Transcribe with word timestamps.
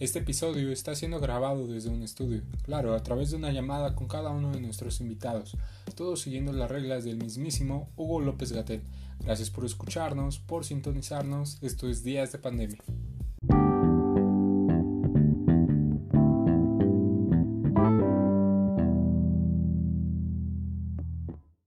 Este 0.00 0.20
episodio 0.20 0.70
está 0.70 0.94
siendo 0.94 1.18
grabado 1.18 1.66
desde 1.66 1.88
un 1.88 2.02
estudio, 2.02 2.42
claro, 2.62 2.94
a 2.94 3.02
través 3.02 3.30
de 3.32 3.36
una 3.36 3.50
llamada 3.50 3.96
con 3.96 4.06
cada 4.06 4.30
uno 4.30 4.52
de 4.52 4.60
nuestros 4.60 5.00
invitados, 5.00 5.56
todos 5.96 6.20
siguiendo 6.20 6.52
las 6.52 6.70
reglas 6.70 7.02
del 7.02 7.16
mismísimo 7.16 7.90
Hugo 7.96 8.20
López 8.20 8.52
Gatel. 8.52 8.80
Gracias 9.18 9.50
por 9.50 9.64
escucharnos, 9.64 10.38
por 10.38 10.64
sintonizarnos, 10.64 11.58
esto 11.62 11.88
es 11.88 12.04
Días 12.04 12.30
de 12.30 12.38
Pandemia. 12.38 12.78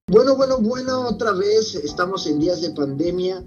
Bueno, 0.08 0.38
bueno, 0.38 0.58
bueno, 0.60 1.08
otra 1.10 1.34
vez 1.34 1.76
estamos 1.76 2.26
en 2.28 2.40
días 2.40 2.62
de 2.62 2.72
pandemia 2.72 3.44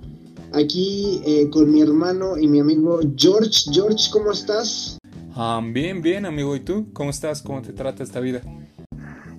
aquí 0.55 1.21
eh, 1.27 1.49
con 1.51 1.71
mi 1.71 1.83
hermano 1.83 2.39
y 2.39 2.49
mi 2.49 2.61
amigo 2.61 3.01
George. 3.17 3.71
George, 3.73 4.11
¿cómo 4.13 4.33
estás? 4.33 4.99
bien, 5.73 6.01
bien, 6.01 6.27
amigo. 6.27 6.55
¿Y 6.57 6.61
tú? 6.61 6.87
¿Cómo 6.93 7.11
estás? 7.11 7.43
¿Cómo 7.43 7.63
te 7.63 7.73
trata 7.73 8.03
esta 8.03 8.21
vida? 8.21 8.41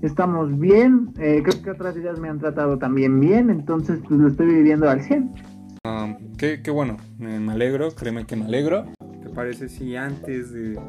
Estamos 0.02 0.60
bien. 0.60 1.14
Eh, 1.20 1.42
creo 1.44 1.62
que 1.64 1.72
otras 1.72 1.96
vidas 1.96 2.20
me 2.20 2.30
han 2.30 2.40
tratado 2.40 2.78
también 2.78 3.20
bien, 3.20 3.50
entonces 3.50 4.00
pues 4.08 4.20
lo 4.20 4.28
estoy 4.28 4.48
viviendo 4.48 4.90
al 4.90 5.02
100. 5.02 5.32
qué, 6.38 6.62
qué, 6.62 6.72
bueno, 6.72 6.98
me 7.18 7.52
alegro, 7.52 7.92
créeme 7.92 8.26
que 8.26 8.36
me 8.36 8.46
alegro. 8.46 8.86
¿Te 9.24 9.30
parece 9.30 9.70
si 9.70 9.96
antes 9.96 10.52
de, 10.52 10.80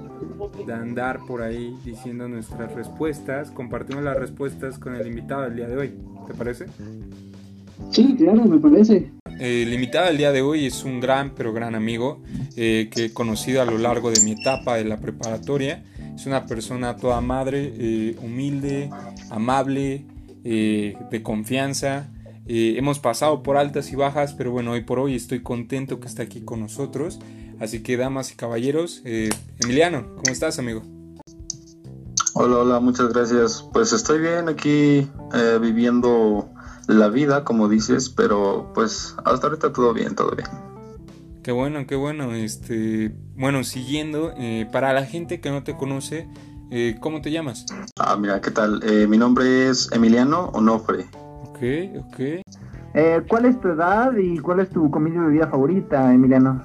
de 0.67 0.73
andar 0.73 1.21
por 1.27 1.43
ahí 1.43 1.77
diciendo 1.85 2.29
nuestras 2.29 2.75
respuestas, 2.75 3.51
compartimos 3.51 4.05
las 4.05 4.19
respuestas 4.19 4.79
con 4.79 4.95
el 4.95 5.07
invitado 5.07 5.43
del 5.43 5.57
día 5.57 5.69
de 5.69 5.77
hoy? 5.77 5.95
¿Te 6.27 6.35
parece? 6.35 6.67
Sí, 7.91 8.15
claro, 8.17 8.45
me 8.45 8.59
parece. 8.59 9.16
El 9.39 9.71
invitado 9.71 10.07
del 10.07 10.17
día 10.17 10.33
de 10.33 10.41
hoy 10.41 10.65
es 10.65 10.85
un 10.85 10.99
gran, 10.99 11.35
pero 11.35 11.53
gran 11.53 11.75
amigo 11.75 12.23
eh, 12.57 12.89
que 12.91 13.07
he 13.07 13.13
conocido 13.13 13.61
a 13.61 13.67
lo 13.67 13.77
largo 13.77 14.11
de 14.11 14.23
mi 14.23 14.33
etapa 14.33 14.77
de 14.77 14.85
la 14.85 14.97
preparatoria. 14.97 15.85
Es 16.15 16.25
una 16.25 16.47
persona 16.47 16.97
toda 16.97 17.21
madre, 17.21 17.75
eh, 17.77 18.17
humilde, 18.23 18.89
amable, 19.31 20.07
eh, 20.43 20.97
de 21.11 21.23
confianza. 21.23 22.09
hemos 22.47 22.99
pasado 22.99 23.43
por 23.43 23.59
altas 23.59 23.93
y 23.93 23.97
bajas, 23.97 24.33
pero 24.33 24.53
bueno, 24.53 24.73
hoy 24.73 24.83
por 24.83 24.99
hoy 25.01 25.15
estoy 25.15 25.43
contento 25.43 26.01
que 26.01 26.09
está 26.09 26.23
aquí 26.23 26.41
con 26.41 26.61
nosotros. 26.61 27.19
Así 27.61 27.83
que, 27.83 27.99
damas 27.99 28.33
y 28.33 28.37
caballeros, 28.37 29.03
Emiliano, 29.05 30.15
¿cómo 30.17 30.33
estás, 30.33 30.59
amigo? 30.59 30.83
Hola, 32.35 32.59
hola, 32.59 32.81
muchas 32.81 33.13
gracias. 33.13 33.69
Pues 33.73 33.93
estoy 33.93 34.21
bien 34.21 34.49
aquí 34.49 35.07
viviendo 35.61 36.51
la 36.89 37.09
vida, 37.09 37.45
como 37.45 37.69
dices, 37.69 38.09
pero 38.09 38.71
pues 38.75 39.17
hasta 39.25 39.47
ahorita 39.49 39.73
todo 39.73 39.93
bien, 39.93 40.15
todo 40.15 40.33
bien. 40.37 40.49
Qué 41.43 41.53
bueno, 41.53 41.87
qué 41.87 41.95
bueno. 41.95 42.35
Este, 42.35 43.15
bueno, 43.37 43.63
siguiendo, 43.65 44.33
eh, 44.37 44.69
para 44.73 44.93
la 44.93 45.05
gente 45.05 45.41
que 45.41 45.51
no 45.51 45.63
te 45.63 45.77
conoce, 45.77 46.29
eh, 46.71 46.97
¿cómo 47.01 47.21
te 47.23 47.31
llamas? 47.31 47.67
Ah, 47.99 48.17
mira, 48.17 48.41
¿qué 48.41 48.51
tal? 48.51 48.83
Eh, 48.83 49.07
mi 49.07 49.17
nombre 49.17 49.69
es 49.69 49.89
Emiliano 49.93 50.51
Onofre. 50.55 51.07
Ok, 51.45 51.59
ok. 51.99 52.43
¿Cuál 53.29 53.45
es 53.45 53.61
tu 53.61 53.69
edad 53.69 54.17
y 54.17 54.39
cuál 54.39 54.61
es 54.61 54.71
tu 54.71 54.91
comida 54.91 55.21
de 55.23 55.29
vida 55.29 55.49
favorita, 55.49 56.13
Emiliano? 56.13 56.65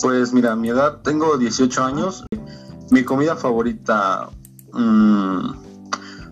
Pues 0.00 0.32
mira, 0.32 0.56
mi 0.56 0.70
edad, 0.70 1.02
tengo 1.02 1.36
18 1.36 1.84
años. 1.84 2.24
Mi 2.90 3.04
comida 3.04 3.36
favorita, 3.36 4.28
mmm, 4.72 5.50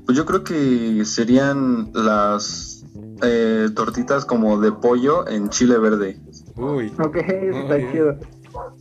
pues 0.06 0.16
yo 0.16 0.26
creo 0.26 0.44
que 0.44 1.04
serían 1.04 1.90
las 1.94 2.84
eh, 3.22 3.68
tortitas 3.74 4.24
como 4.24 4.60
de 4.60 4.72
pollo 4.72 5.28
en 5.28 5.48
chile 5.48 5.78
verde. 5.78 6.18
Uy. 6.56 6.92
Ok, 6.98 7.16
está 7.16 7.78
chido. 7.90 8.18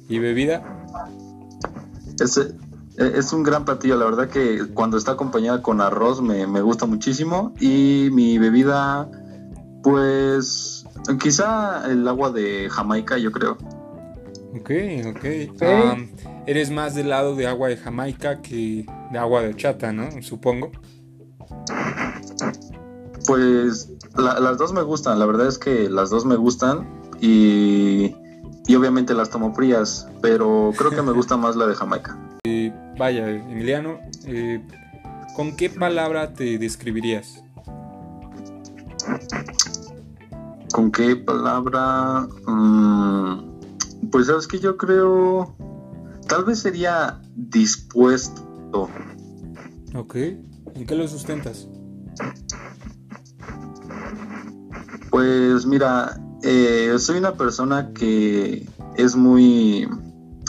¿Y 0.09 0.19
bebida? 0.19 0.85
Es, 2.19 2.38
eh, 2.38 3.13
es 3.15 3.33
un 3.33 3.43
gran 3.43 3.65
platillo, 3.65 3.95
la 3.95 4.05
verdad 4.05 4.30
que 4.30 4.67
cuando 4.73 4.97
está 4.97 5.13
acompañada 5.13 5.61
con 5.61 5.81
arroz 5.81 6.21
me, 6.21 6.45
gusta 6.61 6.86
muchísimo. 6.86 7.53
Y 7.59 8.09
mi 8.11 8.37
bebida, 8.37 9.09
pues 9.81 10.86
quizá 11.21 11.89
el 11.89 12.08
agua 12.08 12.31
de 12.31 12.69
Jamaica, 12.69 13.17
yo 13.17 13.31
creo. 13.31 13.58
Ok, 14.55 14.69
ok. 15.08 15.61
eres 16.45 16.69
más 16.69 16.93
del 16.93 17.09
lado 17.09 17.36
de 17.36 17.48
agua 17.48 17.69
de 17.69 17.77
Jamaica 17.77 18.42
que 18.42 18.86
de 19.11 19.17
agua 19.17 19.42
de 19.42 19.55
chata, 19.55 19.92
¿no? 19.92 20.21
Supongo. 20.21 20.71
Pues 23.26 23.89
las 24.17 24.58
dos 24.58 24.73
me 24.73 24.82
gustan, 24.82 25.20
la 25.20 25.26
verdad 25.26 25.48
es 25.48 25.58
que 25.58 25.89
las 25.89 26.10
dos 26.10 26.26
me 26.26 26.36
gustan 26.36 26.88
y, 27.22 28.14
obviamente 28.76 29.14
las 29.14 29.30
tomo 29.30 29.54
frías, 29.54 30.08
pero 30.22 30.72
creo 30.78 30.92
que 30.92 31.02
me 31.02 31.11
gusta 31.14 31.38
más 31.38 31.56
la 31.56 31.67
de 31.67 31.76
Jamaica. 31.76 32.17
Eh, 32.45 32.73
vaya, 32.98 33.30
Emiliano, 33.30 34.00
eh, 34.26 34.61
¿con 35.36 35.56
qué 35.56 35.70
palabra 35.70 36.34
te 36.34 36.58
describirías? 36.58 37.44
¿Con 40.73 40.92
qué 40.92 41.16
palabra? 41.16 42.28
Mm, 42.48 44.10
pues 44.11 44.28
sabes 44.28 44.48
que 44.48 44.60
yo 44.60 44.76
creo, 44.76 45.55
tal 46.28 46.45
vez 46.45 46.60
sería 46.60 47.22
dispuesto. 47.36 48.90
Ok. 49.95 50.16
¿En 50.16 50.86
qué 50.88 50.95
lo 50.95 51.08
sustentas? 51.08 51.67
Pues 55.13 55.67
mira, 55.67 56.19
eh, 56.41 56.95
soy 56.97 57.19
una 57.19 57.35
persona 57.35 57.93
que 57.93 58.67
es 58.97 59.15
muy, 59.15 59.87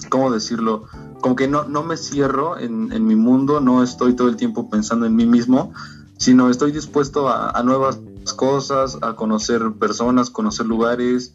¿cómo 0.08 0.32
decirlo? 0.32 0.86
Como 1.20 1.36
que 1.36 1.46
no, 1.46 1.64
no 1.64 1.82
me 1.82 1.98
cierro 1.98 2.58
en, 2.58 3.06
mi 3.06 3.14
mundo, 3.14 3.60
no 3.60 3.82
estoy 3.82 4.16
todo 4.16 4.30
el 4.30 4.36
tiempo 4.36 4.70
pensando 4.70 5.04
en 5.04 5.16
mí 5.16 5.26
mismo, 5.26 5.74
sino 6.16 6.48
estoy 6.48 6.72
dispuesto 6.72 7.28
a, 7.28 7.62
nuevas 7.62 8.00
cosas, 8.36 8.96
a 9.02 9.16
conocer 9.16 9.60
personas, 9.78 10.30
conocer 10.30 10.64
lugares, 10.64 11.34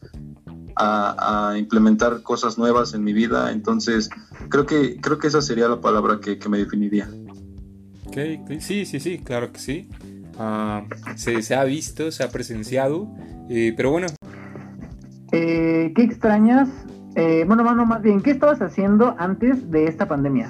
a, 0.76 1.54
implementar 1.56 2.24
cosas 2.24 2.58
nuevas 2.58 2.96
en 2.96 3.04
mi 3.04 3.14
vida. 3.14 3.52
Entonces, 3.52 4.10
creo 4.50 4.66
que, 4.66 5.00
creo 5.00 5.20
que 5.20 5.28
esa 5.28 5.44
sería 5.44 5.68
la 5.68 5.82
palabra 5.82 6.20
que 6.20 6.50
me 6.50 6.58
definiría. 6.58 7.08
Sí, 8.60 8.86
sí, 8.86 9.00
sí, 9.00 9.20
claro 9.20 9.52
que 9.52 9.60
sí. 9.60 9.88
Se, 11.16 11.54
ha 11.54 11.64
visto, 11.66 12.12
se 12.12 12.24
ha 12.24 12.30
presenciado, 12.30 13.10
eh, 13.50 13.74
pero 13.76 13.92
bueno. 13.92 14.08
Eh, 15.34 15.92
¿Qué 15.94 16.04
extrañas? 16.04 16.70
Eh, 17.16 17.44
bueno, 17.46 17.66
mano, 17.66 17.86
más 17.86 18.02
bien, 18.02 18.22
¿qué 18.22 18.32
estabas 18.32 18.62
haciendo 18.62 19.16
antes 19.18 19.70
de 19.70 19.88
esta 19.88 20.08
pandemia? 20.08 20.50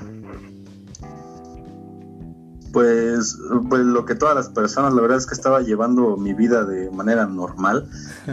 Pues, 2.71 3.39
pues 3.67 3.81
lo 3.81 4.05
que 4.05 4.13
todas 4.13 4.35
las 4.35 4.49
personas, 4.49 4.93
la 4.93 5.01
verdad 5.01 5.17
es 5.17 5.25
que 5.25 5.33
estaba 5.33 5.61
llevando 5.61 6.17
mi 6.17 6.35
vida 6.35 6.65
de 6.65 6.91
manera 6.91 7.25
normal. 7.25 7.89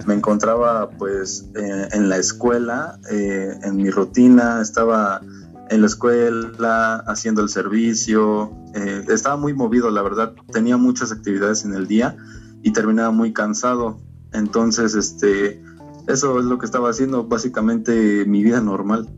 Me 0.07 0.13
encontraba 0.13 0.91
pues 0.91 1.49
en 1.55 2.11
la 2.11 2.19
escuela, 2.19 2.99
en 3.11 3.77
mi 3.77 3.89
rutina, 3.89 4.61
estaba 4.61 5.23
en 5.71 5.81
la 5.81 5.87
escuela, 5.87 7.03
haciendo 7.07 7.41
el 7.41 7.49
servicio. 7.49 8.53
Eh, 8.77 9.05
estaba 9.09 9.37
muy 9.39 9.55
movido, 9.55 9.91
la 9.91 10.03
verdad. 10.03 10.35
Tenía 10.53 10.77
muchas 10.77 11.11
actividades 11.11 11.65
en 11.65 11.75
el 11.75 11.87
día 11.87 12.17
y 12.63 12.73
terminaba 12.73 13.11
muy 13.11 13.33
cansado. 13.33 13.99
Entonces, 14.33 14.95
este, 14.95 15.63
eso 16.07 16.39
es 16.39 16.45
lo 16.45 16.59
que 16.59 16.67
estaba 16.67 16.91
haciendo, 16.91 17.25
básicamente 17.25 18.27
mi 18.27 18.45
vida 18.45 18.61
normal. 18.61 19.09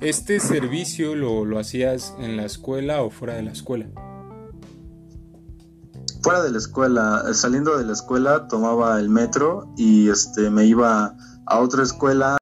¿Este 0.00 0.40
servicio 0.40 1.14
lo, 1.14 1.44
lo 1.44 1.58
hacías 1.58 2.14
en 2.18 2.36
la 2.38 2.46
escuela 2.46 3.02
o 3.02 3.10
fuera 3.10 3.34
de 3.34 3.42
la 3.42 3.52
escuela? 3.52 3.86
Fuera 6.22 6.42
de 6.42 6.50
la 6.50 6.58
escuela, 6.58 7.24
saliendo 7.34 7.76
de 7.76 7.84
la 7.84 7.92
escuela 7.92 8.48
tomaba 8.48 8.98
el 8.98 9.10
metro 9.10 9.70
y 9.76 10.08
este 10.08 10.48
me 10.48 10.64
iba 10.64 11.14
a 11.46 11.58
otra 11.58 11.82
escuela 11.82 12.38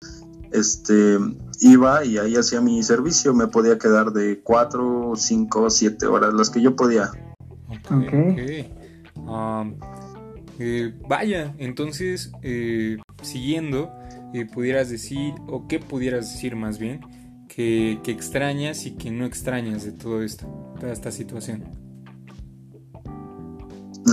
este, 0.52 1.18
iba 1.62 2.04
y 2.04 2.18
ahí 2.18 2.36
hacía 2.36 2.60
mi 2.60 2.82
servicio, 2.82 3.32
me 3.32 3.46
podía 3.46 3.78
quedar 3.78 4.12
de 4.12 4.40
4, 4.42 5.12
5, 5.16 5.70
7 5.70 6.06
horas, 6.06 6.34
las 6.34 6.50
que 6.50 6.60
yo 6.60 6.76
podía. 6.76 7.10
Ok. 7.68 8.12
Um, 9.16 9.74
eh, 10.58 10.94
vaya, 11.08 11.54
entonces, 11.58 12.32
eh, 12.42 12.98
siguiendo, 13.22 13.90
eh, 14.34 14.46
pudieras 14.46 14.90
decir, 14.90 15.34
o 15.48 15.66
qué 15.68 15.78
pudieras 15.78 16.32
decir 16.32 16.56
más 16.56 16.78
bien, 16.78 17.00
que, 17.48 18.00
que, 18.02 18.10
extrañas 18.10 18.86
y 18.86 18.96
que 18.96 19.10
no 19.10 19.24
extrañas 19.24 19.84
de 19.84 19.92
todo 19.92 20.22
esto, 20.22 20.74
toda 20.80 20.92
esta 20.92 21.10
situación. 21.10 21.64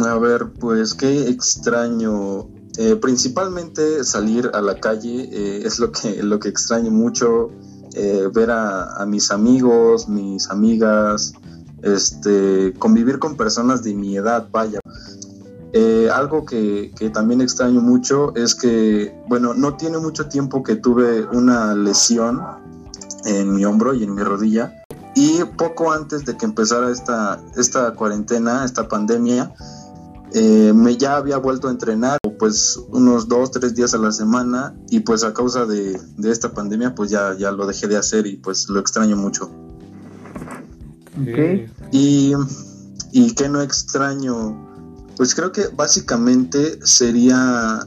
A 0.06 0.18
ver, 0.18 0.51
pues 0.60 0.94
qué 0.94 1.30
extraño. 1.30 2.59
Eh, 2.81 2.96
principalmente 2.96 4.06
salir 4.06 4.52
a 4.54 4.62
la 4.62 4.80
calle 4.80 5.28
eh, 5.34 5.64
es 5.66 5.80
lo 5.80 5.92
que, 5.92 6.24
lo 6.24 6.40
que 6.40 6.48
extraño 6.48 6.90
mucho, 6.90 7.52
eh, 7.94 8.30
ver 8.34 8.52
a, 8.52 9.06
mis 9.06 9.31
amigos, 9.31 10.08
mis 10.08 10.50
amigas, 10.50 11.34
este, 11.84 12.74
convivir 12.80 13.20
con 13.20 13.36
personas 13.36 13.84
de 13.84 13.94
mi 13.94 14.16
edad, 14.16 14.48
vaya. 14.50 14.80
algo 16.14 16.46
que, 16.46 16.94
que, 16.98 17.10
también 17.10 17.42
extraño 17.42 17.81
mucho 17.81 18.34
es 18.36 18.56
que, 18.56 19.14
bueno, 19.28 19.54
no 19.54 19.75
tiene 19.75 19.98
mucho 19.98 20.30
tiempo 20.30 20.64
que 20.64 20.78
tuve 20.78 21.25
una 21.34 21.75
lesión 21.75 22.40
en 23.25 23.54
mi 23.54 23.66
hombro 23.66 23.94
y 23.94 24.06
en 24.06 24.16
mi 24.16 24.24
rodilla. 24.24 24.74
Y 25.16 25.44
poco 25.58 25.92
antes 25.92 26.24
de 26.24 26.38
que 26.38 26.46
empezara 26.46 26.90
esta, 26.90 27.42
esta 27.58 27.92
cuarentena, 27.94 28.64
esta 28.64 28.88
pandemia, 28.88 29.54
eh, 30.34 30.74
me 30.74 30.98
ya 30.98 31.16
había 31.18 31.38
vuelto 31.38 31.68
a 31.68 31.72
entrenar 31.72 32.20
pues 32.38 32.80
unos 32.90 33.28
dos, 33.28 33.52
tres 33.52 33.76
días 33.76 33.94
a 33.94 33.98
la 33.98 34.12
semana 34.12 34.76
y 34.90 35.02
pues 35.02 35.24
a 35.24 35.34
causa 35.34 35.66
de, 35.66 36.00
esta 36.24 36.54
pandemia 36.54 36.96
pues 36.96 37.10
ya, 37.10 37.36
ya 37.38 37.52
lo 37.52 37.66
dejé 37.66 37.88
de 37.88 37.98
hacer 37.98 38.28
y 38.28 38.38
pues 38.38 38.70
lo 38.70 38.80
extraño 38.80 39.18
mucho. 39.18 39.52
Y, 41.92 42.34
y 43.12 43.34
que 43.34 43.50
no 43.50 43.62
extraño, 43.62 45.14
pues 45.18 45.36
creo 45.36 45.52
que 45.52 45.68
básicamente 45.68 46.80
sería 46.86 47.86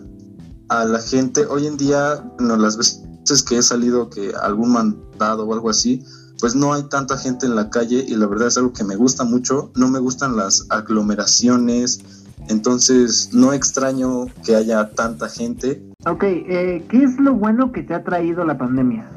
a 0.69 0.85
la 0.85 1.00
gente, 1.00 1.47
hoy 1.47 1.67
en 1.67 1.77
día, 1.77 2.25
no, 2.38 2.56
las 2.56 2.77
veces 2.77 3.43
que 3.43 3.59
he 3.59 3.62
salido 3.62 4.11
que 4.11 4.33
algún 4.35 4.73
mandado 4.73 5.47
o 5.47 5.55
algo 5.55 5.71
así, 5.71 6.03
pues 6.41 6.55
no 6.55 6.75
hay 6.75 6.83
tanta 6.85 7.17
gente 7.17 7.47
en 7.47 7.55
la 7.55 7.71
calle 7.71 8.05
y 8.06 8.17
la 8.17 8.27
verdad 8.27 8.49
es 8.49 8.56
algo 8.56 8.73
que 8.73 8.85
me 8.85 8.97
gusta 8.97 9.25
mucho, 9.25 9.71
no 9.77 9.88
me 9.88 10.00
gustan 10.00 10.37
las 10.37 10.67
aglomeraciones, 10.71 12.00
entonces 12.49 13.31
no 13.33 13.53
extraño 13.53 14.27
que 14.44 14.56
haya 14.56 14.91
tanta 14.91 15.29
gente. 15.29 15.83
Ok, 16.06 16.25
eh, 16.25 16.85
¿qué 16.89 17.05
es 17.05 17.19
lo 17.19 17.35
bueno 17.35 17.73
que 17.73 17.83
te 17.83 17.94
ha 17.94 18.03
traído 18.03 18.44
la 18.44 18.59
pandemia? 18.59 19.09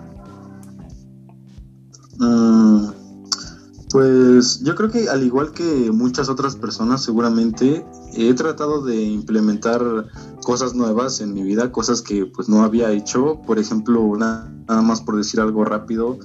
Mm, 2.19 2.87
pues 3.91 4.61
yo 4.61 4.75
creo 4.75 4.91
que 4.91 5.09
al 5.09 5.23
igual 5.23 5.51
que 5.51 5.89
muchas 5.91 6.29
otras 6.29 6.55
personas 6.55 7.03
seguramente 7.03 7.85
he 8.13 8.33
tratado 8.33 8.83
de 8.83 9.01
implementar 9.01 9.81
cosas 10.43 10.75
nuevas 10.75 11.21
en 11.21 11.33
mi 11.33 11.43
vida, 11.43 11.71
cosas 11.71 12.01
que 12.01 12.25
pues 12.25 12.49
no 12.49 12.63
había 12.63 12.91
hecho. 12.91 13.41
Por 13.45 13.59
ejemplo, 13.59 14.15
nada, 14.17 14.49
más 14.81 15.01
por 15.01 15.15
decir 15.15 15.39
algo 15.39 15.65
rápido, 15.65 16.19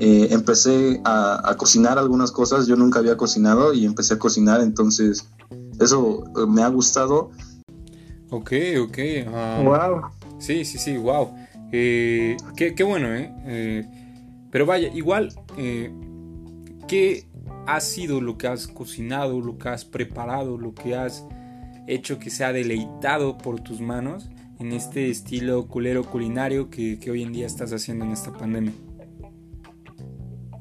eh, 0.00 0.28
empecé 0.30 1.00
a, 1.04 1.54
cocinar 1.56 1.98
algunas 1.98 2.32
cosas. 2.32 2.66
Yo 2.66 2.76
nunca 2.76 3.00
había 3.00 3.16
cocinado 3.16 3.72
y 3.72 3.84
empecé 3.84 4.14
a 4.14 4.18
cocinar, 4.18 4.60
entonces 4.60 5.26
eso 5.80 6.24
eh, 6.36 6.46
me 6.46 6.62
ha 6.62 6.68
gustado. 6.68 7.30
Ok, 8.30 8.52
ok. 8.82 8.98
wow. 9.64 10.02
Sí, 10.38 10.64
sí, 10.64 10.78
sí, 10.78 10.96
wow. 10.96 11.34
Eh, 11.72 12.36
qué, 12.56 12.74
qué, 12.74 12.84
bueno, 12.84 13.14
¿eh? 13.14 13.86
Pero 14.50 14.66
vaya, 14.66 14.88
igual, 14.94 15.32
¿qué 16.86 17.26
ha 17.66 17.80
sido 17.80 18.20
lo 18.20 18.38
que 18.38 18.48
has 18.48 18.66
cocinado, 18.66 19.40
lo 19.40 19.58
que 19.58 19.68
has 19.68 19.84
preparado, 19.84 20.56
lo 20.56 20.74
que 20.74 20.96
has 20.96 21.26
hecho 21.86 22.18
que 22.18 22.30
sea 22.30 22.52
deleitado 22.52 23.36
por 23.36 23.60
tus 23.60 23.80
manos 23.80 24.30
en 24.58 24.72
este 24.72 25.10
estilo 25.10 25.66
culero 25.68 26.04
culinario 26.04 26.70
que, 26.70 26.98
hoy 27.10 27.22
en 27.22 27.32
día 27.32 27.46
estás 27.46 27.72
haciendo 27.72 28.04
en 28.04 28.12
esta 28.12 28.32
pandemia? 28.32 28.72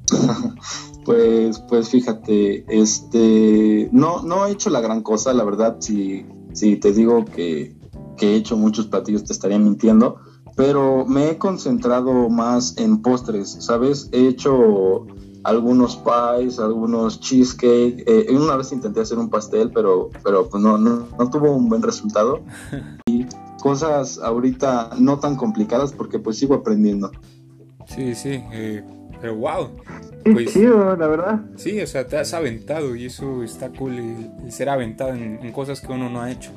Pues, 1.07 1.59
pues 1.59 1.87
fíjate, 1.87 2.65
este, 2.67 3.87
no, 3.93 4.23
no 4.23 4.45
he 4.45 4.51
hecho 4.51 4.69
la 4.69 4.81
gran 4.81 5.03
cosa, 5.03 5.31
la 5.31 5.45
verdad, 5.45 5.77
si, 5.79 6.25
si 6.51 6.75
te 6.75 6.91
digo 6.91 7.23
que, 7.23 7.77
que 8.17 8.33
he 8.33 8.35
hecho 8.35 8.57
muchos 8.57 8.87
platillos 8.87 9.23
te 9.23 9.31
estaría 9.31 9.57
mintiendo, 9.57 10.19
pero 10.57 11.05
me 11.05 11.29
he 11.29 11.37
concentrado 11.37 12.27
más 12.27 12.77
en 12.77 13.01
postres, 13.01 13.55
¿sabes? 13.61 14.09
He 14.11 14.27
hecho 14.27 15.07
algunos 15.45 15.95
pies, 15.95 16.59
algunos 16.59 17.21
cheesecake. 17.21 18.03
Eh, 18.05 18.27
una 18.35 18.57
vez 18.57 18.73
intenté 18.73 18.99
hacer 18.99 19.17
un 19.17 19.29
pastel, 19.29 19.71
pero, 19.73 20.09
pero 20.25 20.49
pues 20.49 20.61
no, 20.61 20.77
no, 20.77 21.07
tuvo 21.29 21.53
un 21.53 21.69
buen 21.69 21.83
resultado. 21.83 22.41
Y 23.05 23.25
cosas 23.61 24.17
ahorita 24.17 24.89
no 24.99 25.19
tan 25.19 25.37
complicadas 25.37 25.93
porque 25.93 26.19
pues 26.19 26.37
sigo 26.37 26.55
aprendiendo. 26.55 27.11
Sí, 27.85 28.13
sí, 28.13 28.43
eh, 28.51 28.83
pero 29.21 29.37
wow. 29.37 29.69
Pues, 30.33 30.53
chido, 30.53 30.95
la 30.95 31.07
verdad. 31.07 31.41
Sí, 31.55 31.79
o 31.81 31.87
sea, 31.87 32.07
te 32.07 32.17
has 32.17 32.33
aventado 32.33 32.95
y 32.95 33.05
eso 33.05 33.43
está 33.43 33.69
cool, 33.69 33.93
el, 33.93 34.51
ser 34.51 34.69
aventado 34.69 35.13
en, 35.13 35.51
cosas 35.51 35.81
que 35.81 35.91
uno 35.91 36.09
no 36.09 36.21
ha 36.21 36.31
hecho. 36.31 36.51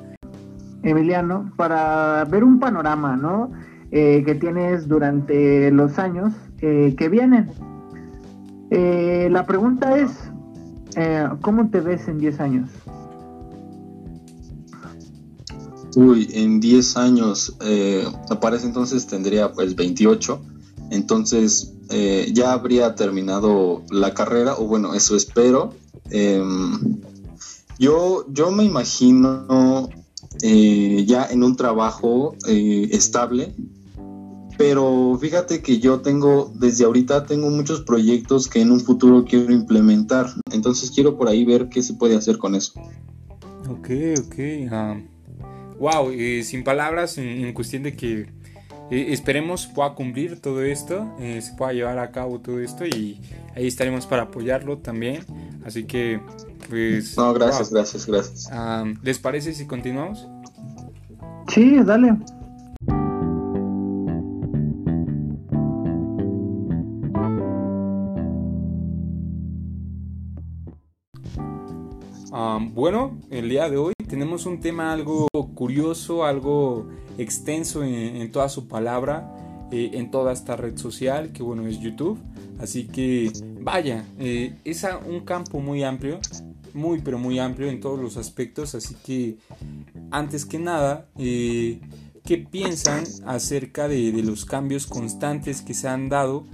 Emiliano, 0.82 1.52
para 1.56 2.24
ver 2.24 2.44
un 2.44 2.58
panorama, 2.58 3.16
¿no? 3.16 3.52
Eh, 3.90 4.22
que 4.24 4.34
tienes 4.34 4.88
durante 4.88 5.70
los 5.70 5.98
años 5.98 6.32
que 6.58 7.08
vienen 7.10 7.48
eh, 8.70 9.28
la 9.30 9.44
pregunta 9.46 9.98
es, 9.98 10.12
eh, 10.94 11.28
¿cómo 11.42 11.70
te 11.70 11.80
ves 11.80 12.06
en 12.06 12.18
10 12.18 12.40
años? 12.40 12.70
Uy, 15.96 16.28
en 16.32 16.60
10 16.60 16.96
años, 16.96 17.56
eh, 17.62 18.04
parece 18.40 18.66
entonces 18.66 19.08
tendría 19.08 19.52
pues 19.52 19.74
28, 19.74 20.40
entonces 20.90 21.72
eh, 21.90 22.30
ya 22.32 22.52
habría 22.52 22.94
terminado 22.94 23.82
la 23.90 24.14
carrera, 24.14 24.54
o 24.56 24.66
bueno, 24.66 24.94
eso 24.94 25.16
espero. 25.16 25.74
Em, 26.10 27.00
yo, 27.78 28.26
yo 28.28 28.50
me 28.50 28.64
imagino 28.64 29.88
ya 30.42 31.26
en 31.30 31.42
un 31.42 31.56
trabajo 31.56 32.34
estable, 32.46 33.54
pero 34.60 35.16
fíjate 35.18 35.62
que 35.62 35.78
yo 35.78 36.00
tengo, 36.00 36.52
desde 36.54 36.84
ahorita 36.84 37.24
tengo 37.24 37.48
muchos 37.48 37.80
proyectos 37.80 38.46
que 38.46 38.60
en 38.60 38.70
un 38.70 38.78
futuro 38.78 39.24
quiero 39.24 39.54
implementar, 39.54 40.26
entonces 40.52 40.90
quiero 40.90 41.16
por 41.16 41.28
ahí 41.28 41.46
ver 41.46 41.70
qué 41.70 41.82
se 41.82 41.94
puede 41.94 42.14
hacer 42.14 42.36
con 42.36 42.54
eso. 42.54 42.74
Ok, 43.70 43.88
ok. 44.18 45.78
wow, 45.78 46.10
eh, 46.10 46.42
sin 46.44 46.62
palabras, 46.62 47.16
en, 47.16 47.50
cuestión 47.54 47.84
de 47.84 47.96
que 47.96 48.26
eh, 48.90 49.12
esperemos 49.12 49.66
pueda 49.66 49.94
cumplir 49.94 50.40
todo 50.40 50.62
esto, 50.62 51.14
eh, 51.20 51.40
se 51.40 51.54
pueda 51.54 51.72
llevar 51.72 51.98
a 51.98 52.10
cabo 52.10 52.40
todo 52.40 52.60
esto 52.60 52.84
y 52.86 53.20
ahí 53.54 53.66
estaremos 53.66 54.06
para 54.06 54.22
apoyarlo 54.22 54.78
también. 54.78 55.24
Así 55.64 55.84
que, 55.84 56.20
pues... 56.68 57.16
No, 57.16 57.32
gracias, 57.32 57.72
gracias, 57.72 58.06
gracias. 58.06 58.50
¿Les 59.02 59.18
parece 59.18 59.52
si 59.52 59.66
continuamos? 59.66 60.26
Sí, 61.48 61.78
dale. 61.84 62.16
bueno, 72.72 73.18
el 73.30 73.48
día 73.48 73.68
de 73.68 73.76
hoy 73.76 73.92
tenemos 74.10 74.44
un 74.44 74.58
tema 74.58 74.92
algo 74.92 75.28
curioso, 75.54 76.24
algo 76.24 76.88
extenso 77.16 77.84
en, 77.84 78.28
toda 78.32 78.48
su 78.48 78.66
palabra, 78.66 79.32
eh, 79.70 79.92
en 79.94 80.10
toda 80.10 80.32
esta 80.32 80.56
red 80.56 80.76
social, 80.76 81.30
que 81.32 81.44
bueno, 81.44 81.64
es 81.68 81.78
YouTube. 81.78 82.18
Así 82.58 82.88
que 82.88 83.32
vaya, 83.60 84.04
eh, 84.18 84.56
es 84.64 84.84
un 85.06 85.20
campo 85.20 85.60
muy 85.60 85.84
amplio, 85.84 86.18
muy 86.74 87.00
pero 87.00 87.18
muy 87.18 87.38
amplio 87.38 87.68
en 87.68 87.80
todos 87.80 88.00
los 88.00 88.16
aspectos. 88.16 88.74
Así 88.74 88.96
que 88.96 89.36
antes 90.10 90.44
que 90.44 90.58
nada, 90.58 91.06
eh, 91.16 91.80
¿qué 92.24 92.38
piensan 92.38 93.04
acerca 93.26 93.86
de, 93.86 94.10
los 94.24 94.44
cambios 94.44 94.88
constantes 94.88 95.62
que 95.62 95.72
se 95.72 95.86
han 95.88 96.08
dado? 96.08 96.46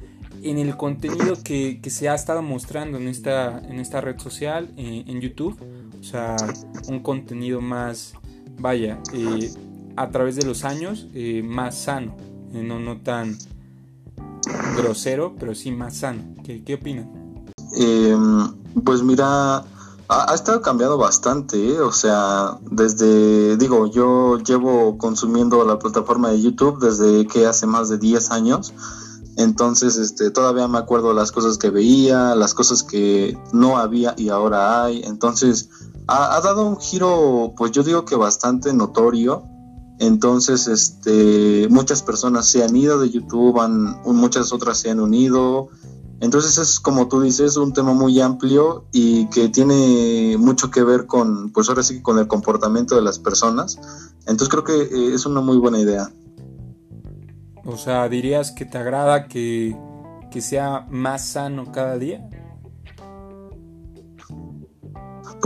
en 0.43 0.59
el 0.59 0.77
contenido 0.77 1.35
que, 1.43 1.81
se 1.89 2.09
ha 2.11 2.15
estado 2.15 2.43
mostrando 2.43 2.99
en 2.99 3.09
esta, 3.09 3.59
en 3.67 3.81
esta 3.81 4.03
red 4.03 4.19
social, 4.19 4.71
en 4.77 5.21
YouTube, 5.21 5.59
sea, 6.07 6.37
un 6.89 7.01
contenido 7.01 7.61
más, 7.61 8.15
vaya, 8.59 9.01
eh, 9.13 9.53
a 9.97 10.11
través 10.11 10.37
de 10.37 10.47
los 10.47 10.65
años, 10.65 11.09
eh, 11.15 11.43
más 11.45 11.77
sano, 11.77 12.17
eh, 12.53 12.63
no, 12.63 12.79
no 12.79 13.01
tan 13.01 13.37
grosero, 14.77 15.35
pero 15.39 15.55
sí 15.55 15.71
más 15.71 15.97
sano. 15.97 16.23
¿Qué, 16.45 16.63
qué 16.63 16.75
opinan? 16.75 17.11
Em, 17.77 18.55
pues 18.85 19.03
mira, 19.03 19.65
ha, 20.09 20.35
estado 20.35 20.63
cambiando 20.63 20.97
bastante, 20.97 21.81
o 21.81 21.93
sea, 21.93 22.59
desde, 22.71 23.57
digo, 23.57 23.87
yo 23.87 24.39
llevo 24.39 24.97
consumiendo 24.99 25.65
la 25.65 25.79
plataforma 25.79 26.31
de 26.31 26.41
YouTube 26.41 26.79
desde 26.79 27.27
que 27.27 27.47
hace 27.47 27.67
más 27.67 27.89
de 27.89 27.99
10 27.99 28.31
años. 28.31 28.73
Entonces, 29.37 29.99
este, 29.99 30.31
todavía 30.31 30.67
me 30.67 30.79
acuerdo 30.79 31.13
las 31.13 31.31
cosas 31.31 31.59
que 31.59 31.69
veía, 31.69 32.35
las 32.35 32.55
cosas 32.55 32.83
que 32.83 33.37
no 33.53 33.77
había 33.77 34.15
y 34.17 34.31
ahora 34.31 34.85
hay. 34.85 35.03
Entonces, 35.03 35.69
ha, 36.07 36.41
dado 36.41 36.67
un 36.67 36.79
giro, 36.79 37.55
pues 37.57 37.73
yo 37.73 37.83
digo 37.83 38.05
que 38.05 38.17
bastante 38.17 38.73
notorio. 38.73 39.45
Entonces, 39.99 40.69
este, 40.69 41.69
muchas 41.71 42.03
personas 42.03 42.47
se 42.47 42.63
han 42.63 42.77
ido 42.77 43.01
de 43.01 43.11
YouTube, 43.11 43.61
han, 43.61 44.03
muchas 44.05 44.53
otras 44.53 44.79
se 44.79 44.91
han 44.91 45.01
unido. 45.01 45.69
Entonces 46.21 46.57
es 46.57 46.81
como 46.81 47.09
tú 47.09 47.21
dices, 47.21 47.57
un 47.57 47.75
tema 47.75 47.93
muy 47.93 48.21
amplio 48.21 48.87
y 48.91 49.27
que 49.27 49.51
tiene 49.51 50.37
mucho 50.39 50.71
que 50.71 50.83
ver 50.83 51.07
con, 51.07 51.53
pues 51.53 51.69
ahora 51.69 51.83
sí, 51.83 52.01
con 52.01 52.19
el 52.19 52.27
comportamiento 52.27 52.97
de 52.97 53.03
las 53.03 53.19
personas. 53.19 53.79
Entonces 54.21 54.49
creo 54.49 54.65
que 54.65 54.83
eh, 54.83 55.15
es 55.15 55.27
una 55.27 55.41
muy 55.43 55.59
buena 55.59 55.79
idea. 55.79 56.11
O 57.67 57.77
sea, 57.77 58.09
dirías 58.09 58.53
que 58.53 58.65
te 58.65 58.79
agrada 58.79 59.29
que, 59.29 59.77
que 60.31 60.41
sea 60.41 60.87
más 60.89 61.27
sano 61.27 61.71
cada 61.71 61.99
día. 61.99 62.31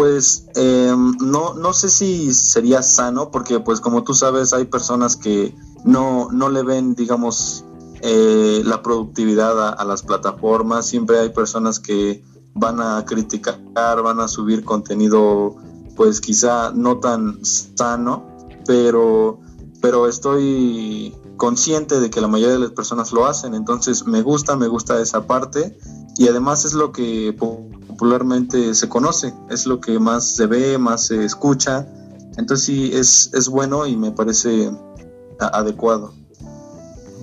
Pues 0.01 0.47
em, 0.55 1.15
no, 1.21 1.53
no 1.53 1.75
sé 1.75 1.91
si 1.91 2.33
sería 2.33 2.83
sano, 2.83 3.31
porque 3.31 3.61
pues 3.61 3.83
como 3.83 4.03
tú 4.03 4.15
sabes 4.15 4.55
hay 4.55 4.65
personas 4.65 5.15
que 5.15 5.55
no, 5.85 6.31
no 6.33 6.49
le 6.49 6.63
ven, 6.63 6.95
digamos, 6.95 7.67
eh, 8.01 8.63
la 8.65 8.81
productividad 8.83 9.79
a, 9.79 9.85
las 9.85 10.03
plataformas. 10.03 10.87
Siempre 10.87 11.19
hay 11.19 11.29
personas 11.29 11.81
que 11.81 12.25
van 12.55 12.81
a 12.81 13.05
criticar, 13.05 13.61
van 13.75 14.21
a 14.21 14.29
subir 14.29 14.65
contenido, 14.65 15.57
pues 15.97 16.23
quizá 16.23 16.73
no 16.75 16.99
tan 17.01 17.45
sano, 17.45 18.25
pero, 18.65 19.39
pero 19.83 20.09
estoy 20.09 21.15
consciente 21.37 22.01
de 22.01 22.09
que 22.09 22.23
la 22.23 22.29
mayoría 22.29 22.55
de 22.55 22.61
las 22.61 22.71
personas 22.71 23.13
lo 23.13 23.27
hacen, 23.27 23.53
entonces 23.53 24.07
me 24.07 24.23
gusta, 24.23 24.57
me 24.57 24.67
gusta 24.67 24.99
esa 25.03 25.27
parte 25.27 25.77
y 26.17 26.27
además 26.27 26.65
es 26.65 26.73
lo 26.73 26.91
que 26.91 27.37
popularmente 28.01 28.73
se 28.73 28.89
conoce, 28.89 29.35
es 29.51 29.67
lo 29.67 29.79
que 29.79 29.99
más 29.99 30.35
se 30.35 30.47
ve, 30.47 30.79
más 30.79 31.09
se 31.09 31.23
escucha, 31.23 31.87
entonces 32.39 32.65
sí, 32.65 32.91
es, 32.95 33.31
es 33.35 33.47
bueno 33.47 33.87
y 33.87 33.95
me 33.95 34.11
parece 34.11 34.71
adecuado. 35.39 36.15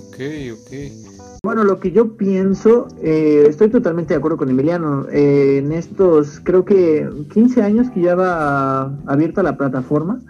Ok, 0.06 0.20
ok. 0.52 1.40
Bueno, 1.42 1.64
lo 1.64 1.80
que 1.80 1.90
yo 1.90 2.16
pienso, 2.16 2.86
eh, 3.02 3.46
estoy 3.48 3.70
totalmente 3.70 4.14
de 4.14 4.18
acuerdo 4.18 4.36
con 4.36 4.50
Emiliano. 4.50 5.08
Eh, 5.10 5.58
en 5.58 5.72
estos, 5.72 6.40
creo 6.44 6.64
que 6.64 7.10
15 7.32 7.60
años 7.60 7.90
que 7.90 8.02
ya 8.02 8.14
va 8.14 8.96
abierta 9.06 9.42
la 9.42 9.56
plataforma, 9.56 10.20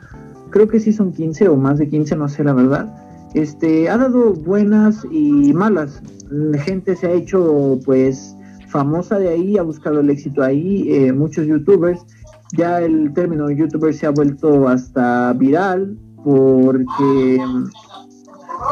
creo 0.49 0.67
que 0.67 0.81
sí 0.81 0.95
son 0.95 1.13
15 1.13 1.49
o 1.49 1.57
más 1.57 1.79
de 1.79 1.91
15, 1.91 2.17
no 2.17 2.27
sé 2.27 2.43
la 2.43 2.55
verdad. 2.55 2.89
Este, 3.35 3.91
ha 3.91 3.99
dado 3.99 4.33
buenas 4.33 5.05
y 5.11 5.53
malas. 5.53 6.01
La 6.31 6.59
gente 6.59 6.97
se 6.97 7.07
ha 7.07 7.13
hecho, 7.13 7.79
pues, 7.85 8.35
famosa 8.69 9.19
de 9.19 9.29
ahí, 9.29 9.59
ha 9.59 9.63
buscado 9.63 10.01
el 10.01 10.11
éxito 10.11 10.43
ahí. 10.43 10.85
Eh, 10.89 11.13
muchos 11.13 11.47
youtubers, 11.47 12.05
ya 12.57 12.81
el 12.81 13.13
término 13.13 13.51
youtuber 13.51 13.93
se 13.95 14.07
ha 14.07 14.11
vuelto 14.11 14.69
hasta 14.69 15.33
viral 15.35 15.97
porque 16.25 17.41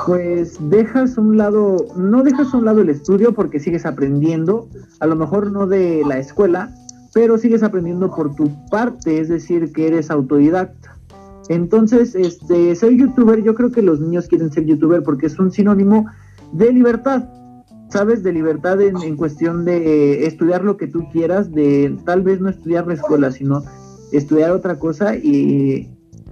pues 0.04 0.58
dejas 0.68 1.16
un 1.16 1.36
lado, 1.36 1.76
no 1.96 2.22
dejas 2.22 2.52
un 2.54 2.64
lado 2.64 2.80
el 2.80 2.90
estudio 2.90 3.32
porque 3.32 3.60
sigues 3.60 3.86
aprendiendo, 3.86 4.68
a 5.00 5.06
lo 5.06 5.16
mejor 5.16 5.52
no 5.52 5.66
de 5.66 6.02
la 6.06 6.18
escuela, 6.18 6.74
pero 7.14 7.38
sigues 7.38 7.62
aprendiendo 7.62 8.14
por 8.14 8.34
tu 8.34 8.50
parte, 8.68 9.20
es 9.20 9.28
decir, 9.28 9.72
que 9.72 9.88
eres 9.88 10.10
autodidacta. 10.10 10.96
Entonces, 11.48 12.14
este, 12.14 12.74
ser 12.74 12.92
youtuber, 12.92 13.42
yo 13.42 13.54
creo 13.54 13.70
que 13.70 13.82
los 13.82 14.00
niños 14.00 14.26
quieren 14.26 14.52
ser 14.52 14.64
youtuber 14.64 15.02
porque 15.02 15.26
es 15.26 15.38
un 15.38 15.52
sinónimo 15.52 16.06
de 16.52 16.72
libertad, 16.72 17.24
¿sabes? 17.90 18.22
De 18.22 18.32
libertad 18.32 18.80
en, 18.80 18.96
en 19.02 19.16
cuestión 19.16 19.64
de 19.64 20.26
estudiar 20.26 20.64
lo 20.64 20.76
que 20.76 20.86
tú 20.86 21.08
quieras, 21.10 21.52
de 21.52 21.96
tal 22.04 22.22
vez 22.22 22.40
no 22.40 22.48
estudiar 22.48 22.86
la 22.86 22.94
escuela, 22.94 23.30
sino 23.30 23.62
estudiar 24.12 24.50
otra 24.52 24.78
cosa 24.78 25.16
y, 25.16 25.90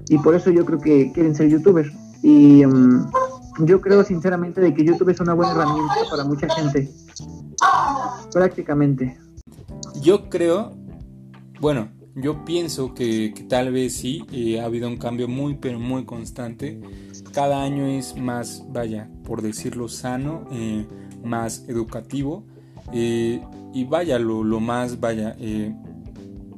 y 0.08 0.18
por 0.18 0.34
eso 0.34 0.50
yo 0.50 0.64
creo 0.64 0.78
que 0.78 1.12
quieren 1.12 1.34
ser 1.34 1.48
youtuber. 1.48 1.90
Y 2.22 2.64
um, 2.64 3.06
yo 3.60 3.80
creo 3.80 4.02
sinceramente 4.04 4.60
de 4.60 4.74
que 4.74 4.84
YouTube 4.84 5.10
es 5.10 5.20
una 5.20 5.34
buena 5.34 5.52
herramienta 5.52 5.94
para 6.10 6.24
mucha 6.24 6.48
gente. 6.54 6.90
Prácticamente. 8.32 9.16
Yo 10.00 10.28
creo, 10.28 10.72
bueno, 11.60 11.88
yo 12.16 12.44
pienso 12.44 12.94
que, 12.94 13.32
tal 13.48 13.72
vez 13.72 13.94
sí, 13.96 14.24
eh, 14.32 14.60
ha 14.60 14.66
habido 14.66 14.88
un 14.88 14.96
cambio 14.96 15.28
muy, 15.28 15.56
pero 15.56 15.78
muy 15.78 16.04
constante. 16.04 16.80
Cada 17.32 17.62
año 17.62 17.86
es 17.86 18.16
más, 18.16 18.64
vaya, 18.72 19.10
por 19.24 19.42
decirlo 19.42 19.88
sano, 19.88 20.44
eh, 20.52 20.86
más 21.24 21.64
educativo. 21.68 22.44
Eh, 22.92 23.42
y 23.72 23.84
vaya, 23.84 24.18
lo, 24.18 24.60
más, 24.60 25.00
vaya, 25.00 25.36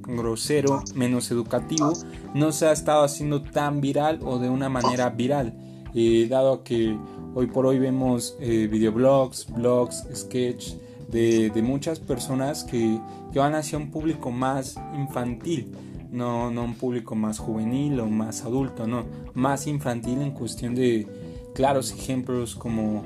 grosero, 0.07 0.83
menos 0.95 1.31
educativo, 1.31 1.93
no 2.35 2.53
se 2.53 2.67
ha 2.67 2.73
estado 2.73 3.05
haciendo 3.05 3.43
tan 3.43 3.81
viral 3.81 4.21
o 4.25 4.39
de 4.39 4.49
una 4.49 4.69
manera 4.69 5.11
viral. 5.11 5.55
Eh, 5.95 6.27
dado 6.29 6.63
que 6.63 6.97
hoy 7.35 7.47
por 7.47 7.67
hoy 7.67 7.79
vemos 7.79 8.37
eh, 8.41 8.69
videoblogs, 8.71 9.47
blogs, 9.53 10.07
sketch 10.15 10.75
de, 11.11 11.51
muchas 11.63 12.01
personas 12.01 12.65
que, 12.65 13.01
van 13.35 13.55
hacia 13.55 13.77
un 13.77 13.91
público 13.91 14.31
más 14.31 14.77
infantil, 14.95 15.71
no, 16.11 16.51
no 16.51 16.65
un 16.65 16.75
público 16.75 17.15
más 17.15 17.39
juvenil 17.39 18.01
o 18.01 18.07
más 18.07 18.45
adulto, 18.45 18.87
no, 18.87 19.05
más 19.35 19.67
infantil 19.67 20.23
en 20.23 20.31
cuestión 20.31 20.75
de 20.75 21.07
claros 21.55 21.93
ejemplos 21.93 22.55
como, 22.55 23.05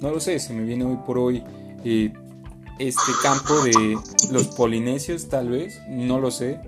no 0.00 0.10
lo 0.10 0.20
sé, 0.20 0.38
se 0.38 0.52
me 0.52 0.62
viene 0.64 0.84
hoy 0.84 0.98
por 1.06 1.18
hoy 1.18 1.42
eh, 1.84 2.12
este 2.78 3.12
campo 3.22 3.54
de 3.62 3.98
los 4.30 4.48
polinesios 4.48 5.28
tal 5.28 5.48
vez, 5.48 5.80
no 5.88 6.20
lo 6.20 6.30
sé, 6.30 6.60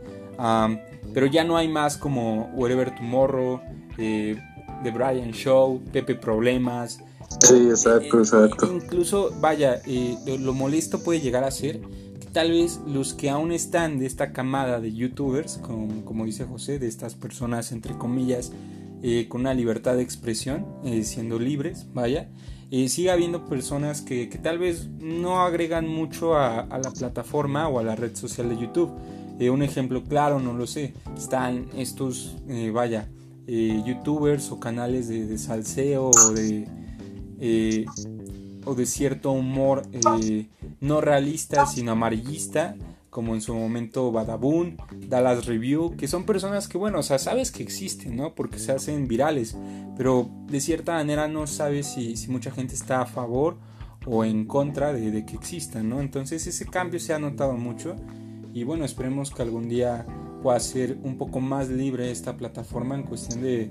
pero 1.14 1.26
ya 1.26 1.44
no 1.44 1.56
hay 1.56 1.68
más 1.68 1.96
como 1.96 2.50
Wherever 2.54 2.94
Tomorrow, 2.94 3.60
eh, 3.98 4.37
The 4.82 4.90
Brian 4.90 5.32
Show, 5.32 5.82
Pepe 5.92 6.14
Problemas. 6.14 7.00
Sí, 7.40 7.68
exacto, 7.68 8.18
exacto. 8.18 8.72
Incluso, 8.72 9.32
vaya, 9.40 9.80
eh, 9.87 10.16
lo, 10.40 10.54
molesto 10.54 11.02
puede 11.02 11.20
llegar 11.20 11.44
a 11.44 11.50
ser 11.50 11.80
que 11.80 12.26
tal 12.32 12.50
vez 12.50 12.80
los 12.87 13.14
que 13.14 13.28
aún 13.30 13.52
están 13.52 13.98
de 13.98 14.06
esta 14.06 14.32
camada 14.32 14.80
de 14.80 14.94
youtubers, 14.94 15.58
como, 15.58 16.04
como 16.04 16.25
dice 16.25 16.44
José, 16.44 16.78
de 16.78 16.88
estas 16.88 17.14
personas 17.14 17.72
entre 17.72 17.96
comillas, 17.98 18.52
eh, 19.02 19.26
con 19.28 19.42
una 19.42 19.54
libertad 19.54 19.94
de 19.94 20.02
expresión, 20.02 20.66
eh, 20.84 21.04
siendo 21.04 21.38
libres, 21.38 21.87
vaya, 21.94 22.28
siga 22.88 23.14
habiendo 23.14 23.46
personas 23.46 24.02
que, 24.02 24.26
tal 24.42 24.58
vez 24.58 24.88
no 25.00 25.42
agregan 25.42 25.88
mucho 25.88 26.37
a, 26.37 26.66
la 26.66 26.90
plataforma 26.90 27.68
o 27.68 27.78
a 27.78 27.82
la 27.82 27.96
red 27.96 28.14
social 28.14 28.48
de 28.48 28.58
YouTube. 28.58 28.90
un 29.50 29.62
ejemplo 29.62 30.04
claro, 30.04 30.38
no 30.40 30.52
lo 30.52 30.66
sé, 30.66 30.94
están 31.16 31.68
estos, 31.76 32.37
vaya, 32.72 33.08
eh, 33.50 33.82
youtubers 33.87 34.52
o 34.52 34.60
canales 34.60 35.08
de, 35.08 35.38
salseo 35.38 36.10
o 36.10 36.30
de, 36.32 36.68
eh, 37.40 37.87
o 38.66 38.75
de 38.75 38.84
cierto 38.84 39.32
humor 39.32 39.84
eh, 39.90 40.48
no 40.80 41.00
realista 41.00 41.64
sino 41.64 41.92
amarillista 41.92 42.76
como 43.10 43.34
en 43.34 43.40
su 43.40 43.54
momento 43.54 44.12
Badabun, 44.12 44.76
Dallas 45.08 45.46
Review, 45.46 45.96
que 45.96 46.08
son 46.08 46.24
personas 46.24 46.68
que, 46.68 46.78
bueno, 46.78 46.98
o 46.98 47.02
sea, 47.02 47.18
sabes 47.18 47.50
que 47.50 47.62
existen, 47.62 48.16
¿no? 48.16 48.34
Porque 48.34 48.58
se 48.58 48.72
hacen 48.72 49.08
virales, 49.08 49.56
pero 49.96 50.30
de 50.46 50.60
cierta 50.60 50.92
manera 50.92 51.26
no 51.28 51.46
sabes 51.46 51.86
si, 51.86 52.14
mucha 52.28 52.50
gente 52.50 52.74
está 52.74 53.02
a 53.02 53.06
favor 53.06 53.56
o 54.06 54.24
en 54.24 54.44
contra 54.44 54.92
de, 54.92 55.10
de, 55.10 55.24
que 55.24 55.36
existan, 55.36 55.88
¿no? 55.88 56.00
Entonces 56.00 56.46
ese 56.46 56.66
cambio 56.66 57.00
se 57.00 57.14
ha 57.14 57.18
notado 57.18 57.54
mucho 57.54 57.96
y 58.52 58.64
bueno, 58.64 58.84
esperemos 58.84 59.30
que 59.30 59.42
algún 59.42 59.68
día 59.68 60.06
pueda 60.42 60.58
ser 60.60 60.98
un 61.02 61.16
poco 61.16 61.40
más 61.40 61.68
libre 61.68 62.10
esta 62.10 62.36
plataforma 62.36 62.94
en 62.94 63.02
cuestión 63.04 63.42
de, 63.42 63.70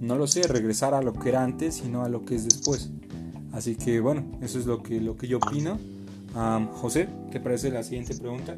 no 0.00 0.16
lo 0.16 0.26
sé, 0.26 0.42
regresar 0.46 0.94
a 0.94 1.02
lo 1.02 1.12
que 1.12 1.28
era 1.28 1.42
antes, 1.42 1.76
sino 1.76 2.04
a 2.04 2.08
lo 2.08 2.24
que 2.24 2.36
es 2.36 2.44
después. 2.44 2.90
Así 3.52 3.76
que 3.76 4.00
bueno, 4.00 4.38
eso 4.40 4.58
es 4.58 4.66
lo 4.66 4.82
que, 4.82 5.00
lo 5.00 5.16
que 5.16 5.28
yo 5.28 5.38
opino. 5.38 5.78
José, 6.72 7.08
¿te 7.32 7.40
parece 7.40 7.70
la 7.70 7.82
siguiente 7.82 8.14
pregunta? 8.14 8.56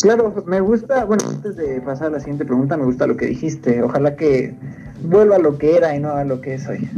Claro, 0.00 0.44
me 0.46 0.60
gusta, 0.60 1.04
bueno, 1.04 1.24
antes 1.28 1.56
de 1.56 1.80
pasar 1.80 2.08
a 2.08 2.10
la 2.10 2.20
siguiente 2.20 2.44
pregunta, 2.44 2.76
me 2.76 2.84
gusta 2.84 3.06
lo 3.06 3.16
que 3.16 3.26
dijiste. 3.26 3.82
Ojalá 3.82 4.16
que 4.16 4.54
vuelva 5.02 5.36
a 5.36 5.38
lo 5.38 5.58
que 5.58 5.76
era 5.76 5.96
y 5.96 6.00
no 6.00 6.10
a 6.10 6.24
lo 6.24 6.40
que 6.40 6.54
es 6.54 6.66
hoy. 6.66 6.88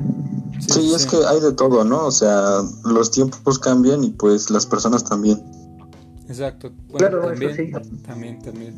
Sí, 0.59 0.93
es 0.95 1.07
que 1.07 1.17
hay 1.27 1.41
de 1.41 1.53
todo, 1.53 1.85
¿no? 1.85 2.07
O 2.07 2.11
sea, 2.11 2.61
los 2.85 3.11
tiempos 3.11 3.59
cambian 3.59 4.03
y 4.03 4.11
pues 4.11 4.51
las 4.51 4.67
personas 4.67 5.05
también. 5.05 5.41
Exacto. 6.29 6.73
claro, 6.97 7.23
también, 7.23 7.55
sí. 7.55 7.73
también, 8.05 8.43
también. 8.43 8.75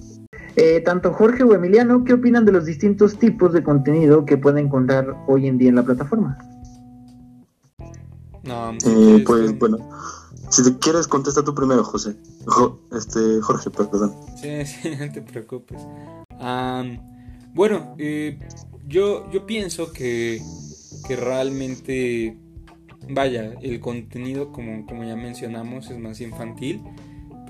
Eh, 0.56 0.80
tanto 0.80 1.12
Jorge 1.12 1.42
o 1.42 1.54
Emiliano, 1.54 2.04
¿qué 2.04 2.12
opinan 2.12 2.44
de 2.44 2.52
los 2.52 2.64
distintos 2.64 3.18
tipos 3.18 3.52
de 3.52 3.62
contenido 3.62 4.24
que 4.24 4.36
pueden 4.36 4.66
encontrar 4.66 5.16
hoy 5.26 5.46
en 5.46 5.58
día 5.58 5.70
en 5.70 5.76
la 5.76 5.82
plataforma? 5.82 6.38
No, 8.42 8.72
eh, 8.72 9.22
pues 9.26 9.58
bueno, 9.58 9.78
si 10.50 10.62
te 10.62 10.78
quieres 10.78 11.09
contesta 11.09 11.42
tú 11.42 11.54
primero, 11.54 11.83
José. 11.85 12.16
este, 12.92 13.40
Jorge, 13.40 13.71
perdón. 13.71 14.14
Sí, 14.40 14.66
sí, 14.66 14.97
no 14.99 15.11
te 15.11 15.23
preocupes. 15.23 15.80
bueno, 17.54 17.95
eh, 17.99 18.38
yo, 18.87 19.30
yo 19.30 19.47
pienso 19.47 19.92
que, 19.92 20.42
que 21.07 21.16
realmente, 21.16 22.38
vaya, 23.09 23.54
el 23.62 23.80
contenido, 23.80 24.52
como, 24.52 24.85
como 24.87 25.04
ya 25.04 25.16
mencionamos, 25.16 25.90
es 25.90 25.99
más 25.99 26.21
infantil 26.21 26.83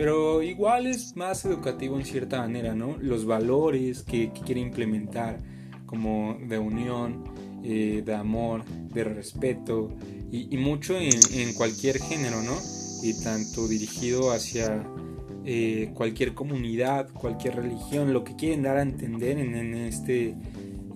pero 0.01 0.43
igual 0.43 0.87
es 0.87 1.15
más 1.15 1.45
educativo 1.45 1.99
en 1.99 2.07
cierta 2.07 2.39
manera, 2.39 2.75
¿no? 2.75 2.97
Los 3.03 3.27
valores 3.27 4.03
que, 4.03 4.33
quiere 4.47 4.59
implementar, 4.59 5.41
como 5.85 6.39
de 6.41 6.59
unión, 6.59 7.25
eh, 7.63 8.03
de 8.03 8.15
amor, 8.15 8.65
de 8.65 9.05
respeto, 9.05 9.91
y, 10.33 10.57
mucho 10.57 10.97
en, 10.97 11.53
cualquier 11.53 11.99
género, 11.99 12.41
¿no? 12.41 12.55
Y 13.03 13.15
tanto 13.23 13.67
dirigido 13.67 14.33
hacia 14.33 14.85
eh, 15.45 15.91
cualquier 15.95 16.35
comunidad, 16.35 17.09
cualquier 17.13 17.57
religión, 17.57 18.13
lo 18.13 18.25
que 18.25 18.37
quieren 18.37 18.63
dar 18.63 18.77
a 18.77 18.83
entender 18.83 19.39
en, 19.39 19.75
este, 19.75 20.35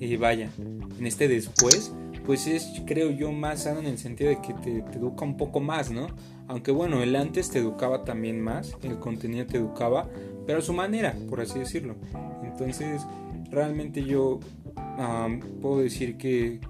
eh, 0.00 0.16
vaya, 0.18 0.50
en 0.58 1.06
este 1.06 1.28
después, 1.28 1.94
pues 2.26 2.46
es, 2.46 2.82
creo 2.86 3.10
yo, 3.10 3.32
más 3.32 3.62
sano 3.62 3.80
en 3.80 3.86
el 3.86 3.98
sentido 3.98 4.30
de 4.30 4.40
que 4.40 4.52
te, 4.54 4.82
te 4.82 4.98
educa 4.98 5.24
un 5.24 5.36
poco 5.36 5.60
más, 5.60 5.90
¿no? 5.90 6.08
Aunque 6.46 6.72
bueno, 6.72 7.02
el 7.02 7.16
antes 7.16 7.50
te 7.50 7.58
educaba 7.58 8.04
también 8.04 8.40
más, 8.40 8.76
el 8.82 8.98
contenido 8.98 9.46
te 9.46 9.56
educaba, 9.56 10.10
pero 10.46 10.58
a 10.58 10.62
su 10.62 10.74
manera, 10.74 11.16
por 11.30 11.40
así 11.40 11.58
decirlo. 11.58 11.96
Entonces, 12.42 13.02
realmente 13.50 14.04
yo 14.04 14.40
puedo 15.60 15.80
decir 15.80 16.16
que, 16.16 16.60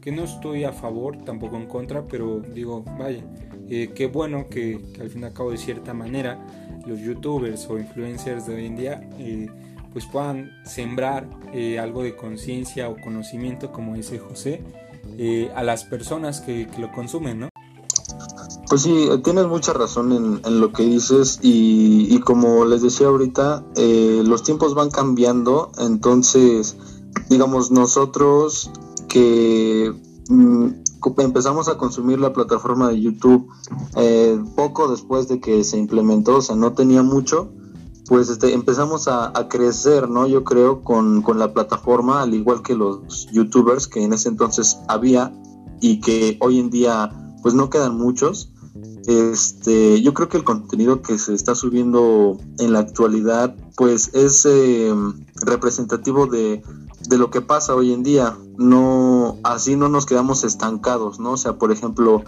que 0.00 0.12
no 0.12 0.24
estoy 0.24 0.64
a 0.64 0.72
favor, 0.72 1.24
tampoco 1.24 1.56
en 1.56 1.66
contra, 1.66 2.06
pero 2.06 2.40
digo, 2.40 2.84
vaya, 2.98 3.24
eh, 3.68 3.92
qué 3.94 4.06
bueno 4.06 4.48
que, 4.48 4.80
al 5.00 5.10
fin 5.10 5.22
y 5.22 5.24
al 5.24 5.32
cabo 5.32 5.50
de 5.50 5.58
cierta 5.58 5.92
manera 5.92 6.46
los 6.86 7.00
youtubers 7.00 7.66
o 7.68 7.78
influencers 7.78 8.46
de 8.46 8.54
hoy 8.54 8.66
en 8.66 8.76
día 8.76 9.10
eh, 9.18 9.48
pues 9.92 10.06
puedan 10.06 10.50
sembrar 10.64 11.28
eh, 11.52 11.78
algo 11.78 12.02
de 12.02 12.14
conciencia 12.14 12.88
o 12.88 12.96
conocimiento, 13.00 13.72
como 13.72 13.94
dice 13.94 14.18
José, 14.18 14.62
a 15.54 15.62
las 15.62 15.84
personas 15.84 16.42
que, 16.42 16.68
lo 16.78 16.92
consumen, 16.92 17.40
¿no? 17.40 17.48
Pues 18.68 18.82
sí, 18.82 19.08
tienes 19.24 19.46
mucha 19.46 19.72
razón 19.72 20.40
en, 20.44 20.60
lo 20.60 20.72
que 20.72 20.82
dices 20.82 21.38
y, 21.40 22.20
como 22.20 22.66
les 22.66 22.82
decía 22.82 23.06
ahorita, 23.06 23.64
los 23.76 24.42
tiempos 24.42 24.74
van 24.74 24.90
cambiando, 24.90 25.70
entonces, 25.78 26.76
digamos, 27.30 27.70
nosotros 27.70 28.70
que 29.08 29.94
mm, 30.28 30.66
empezamos 31.18 31.68
a 31.68 31.78
consumir 31.78 32.18
la 32.18 32.32
plataforma 32.32 32.88
de 32.88 33.00
YouTube 33.00 33.48
eh, 33.96 34.40
poco 34.54 34.88
después 34.88 35.28
de 35.28 35.40
que 35.40 35.64
se 35.64 35.78
implementó, 35.78 36.36
o 36.36 36.42
sea, 36.42 36.56
no 36.56 36.72
tenía 36.72 37.02
mucho, 37.02 37.52
pues 38.08 38.28
este, 38.28 38.52
empezamos 38.54 39.08
a, 39.08 39.32
crecer, 39.48 40.08
¿no? 40.08 40.26
Yo 40.26 40.44
creo 40.44 40.82
con, 40.82 41.22
con, 41.22 41.38
la 41.38 41.52
plataforma, 41.52 42.22
al 42.22 42.34
igual 42.34 42.62
que 42.62 42.74
los 42.74 43.26
youtubers 43.32 43.88
que 43.88 44.02
en 44.02 44.12
ese 44.12 44.28
entonces 44.28 44.78
había 44.88 45.32
y 45.80 46.00
que 46.00 46.36
hoy 46.40 46.58
en 46.58 46.70
día 46.70 47.10
pues 47.42 47.54
no 47.54 47.70
quedan 47.70 47.96
muchos. 47.96 48.52
Este, 49.06 50.02
yo 50.02 50.14
creo 50.14 50.28
que 50.28 50.36
el 50.36 50.44
contenido 50.44 51.00
que 51.00 51.18
se 51.18 51.32
está 51.32 51.54
subiendo 51.54 52.38
en 52.58 52.72
la 52.72 52.80
actualidad 52.80 53.54
pues 53.76 54.10
es 54.14 54.44
eh, 54.46 54.92
representativo 55.44 56.26
de, 56.26 56.62
de 57.08 57.18
lo 57.18 57.30
que 57.30 57.40
pasa 57.40 57.74
hoy 57.74 57.92
en 57.92 58.02
día. 58.02 58.36
No, 58.56 59.36
así 59.44 59.76
no 59.76 59.88
nos 59.88 60.06
quedamos 60.06 60.44
estancados, 60.44 61.20
¿no? 61.20 61.32
O 61.32 61.36
sea, 61.36 61.58
por 61.58 61.72
ejemplo, 61.72 62.22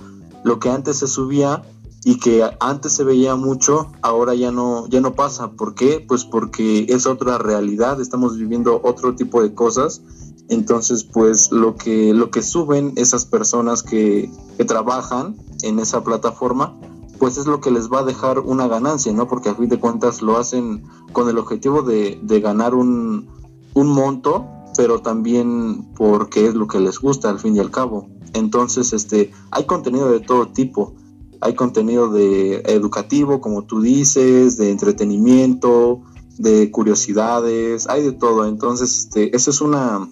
lo 0.45 0.59
que 0.59 0.71
antes 0.71 0.99
se 0.99 1.09
subía 1.09 1.63
y 2.05 2.19
que 2.19 2.49
antes 2.61 2.93
se 2.93 3.05
veía 3.05 3.35
mucho, 3.37 3.91
ahora 4.03 4.35
ya 4.35 4.53
no, 4.53 4.87
ya 4.89 5.01
no 5.01 5.15
pasa. 5.15 5.51
¿Por 5.53 5.75
qué? 5.75 6.05
Pues 6.07 6.25
porque 6.25 6.87
es 6.89 7.07
otra 7.07 7.39
realidad, 7.39 8.01
estamos 8.01 8.37
viviendo 8.37 8.81
otro 8.85 9.15
tipo 9.15 9.43
de 9.43 9.55
cosas. 9.55 10.03
Entonces, 10.49 11.05
pues 11.05 11.53
lo 11.53 11.77
que, 11.77 12.15
lo 12.15 12.31
que 12.31 12.43
suben 12.43 12.95
esas 12.97 13.27
personas 13.27 13.83
que, 13.83 14.31
que 14.57 14.65
trabajan 14.65 15.37
en 15.63 15.79
esa 15.79 16.03
plataforma, 16.03 16.75
pues 17.19 17.37
es 17.37 17.47
lo 17.47 17.61
que 17.61 17.71
les 17.71 17.91
va 17.91 18.01
a 18.01 18.05
dejar 18.05 18.39
una 18.39 18.69
ganancia, 18.69 19.13
¿no? 19.13 19.29
Porque 19.29 19.51
a 19.51 19.55
fin 19.55 19.69
de 19.69 19.81
cuentas 19.81 20.23
lo 20.23 20.39
hacen 20.39 20.85
con 21.13 21.29
el 21.29 21.37
objetivo 21.37 21.83
de, 21.83 22.19
de 22.23 22.41
ganar 22.41 22.75
un, 22.75 23.29
un 23.75 23.89
monto 23.89 24.47
pero 24.79 25.01
también 25.01 25.93
porque 25.97 26.47
es 26.47 26.55
lo 26.55 26.69
que 26.69 26.79
les 26.79 27.01
gusta 27.01 27.29
al 27.29 27.41
fin 27.41 27.57
y 27.57 27.59
al 27.59 27.73
cabo. 27.73 28.09
Entonces, 28.33 28.93
este, 28.93 29.33
hay 29.51 29.65
contenido 29.65 30.09
de 30.09 30.21
todo 30.21 30.53
tipo. 30.53 30.95
Hay 31.41 31.57
contenido 31.57 32.13
de 32.13 32.59
educativo, 32.61 33.41
como 33.41 33.65
tú 33.65 33.81
dices, 33.81 34.57
de 34.57 34.71
entretenimiento, 34.71 36.03
de 36.39 36.71
curiosidades, 36.71 37.89
hay 37.89 38.05
de 38.05 38.13
todo. 38.13 38.47
Entonces, 38.47 39.01
este, 39.01 39.35
eso 39.35 39.51
es 39.51 39.61
una, 39.61 40.09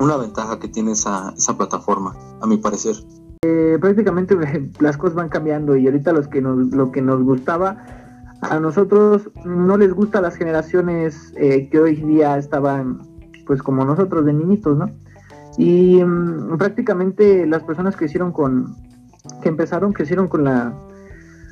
una 0.00 0.16
ventaja 0.16 0.58
que 0.58 0.66
tiene 0.66 0.92
esa, 0.92 1.32
esa 1.36 1.56
plataforma, 1.56 2.16
a 2.40 2.46
mi 2.48 2.56
parecer. 2.56 2.96
Eh, 3.46 3.78
prácticamente 3.80 4.36
las 4.80 4.96
cosas 4.96 5.14
van 5.14 5.28
cambiando 5.28 5.76
y 5.76 5.86
ahorita 5.86 6.12
los 6.12 6.26
que 6.26 6.42
nos, 6.42 6.72
lo 6.72 6.90
que 6.90 7.02
nos 7.02 7.22
gustaba, 7.22 7.84
a 8.40 8.58
nosotros 8.58 9.30
no 9.44 9.76
les 9.76 9.94
gusta 9.94 10.20
las 10.20 10.34
generaciones 10.34 11.32
eh, 11.36 11.68
que 11.70 11.78
hoy 11.78 11.94
día 11.94 12.36
estaban 12.36 13.11
pues 13.52 13.62
como 13.62 13.84
nosotros 13.84 14.24
de 14.24 14.32
niñitos, 14.32 14.78
¿no? 14.78 14.90
Y 15.58 16.02
mm, 16.02 16.56
prácticamente 16.56 17.46
las 17.46 17.62
personas 17.62 17.96
que 17.96 18.06
hicieron 18.06 18.32
con, 18.32 18.74
que 19.42 19.50
empezaron, 19.50 19.92
que 19.92 20.04
hicieron 20.04 20.26
con 20.26 20.44
la, 20.44 20.72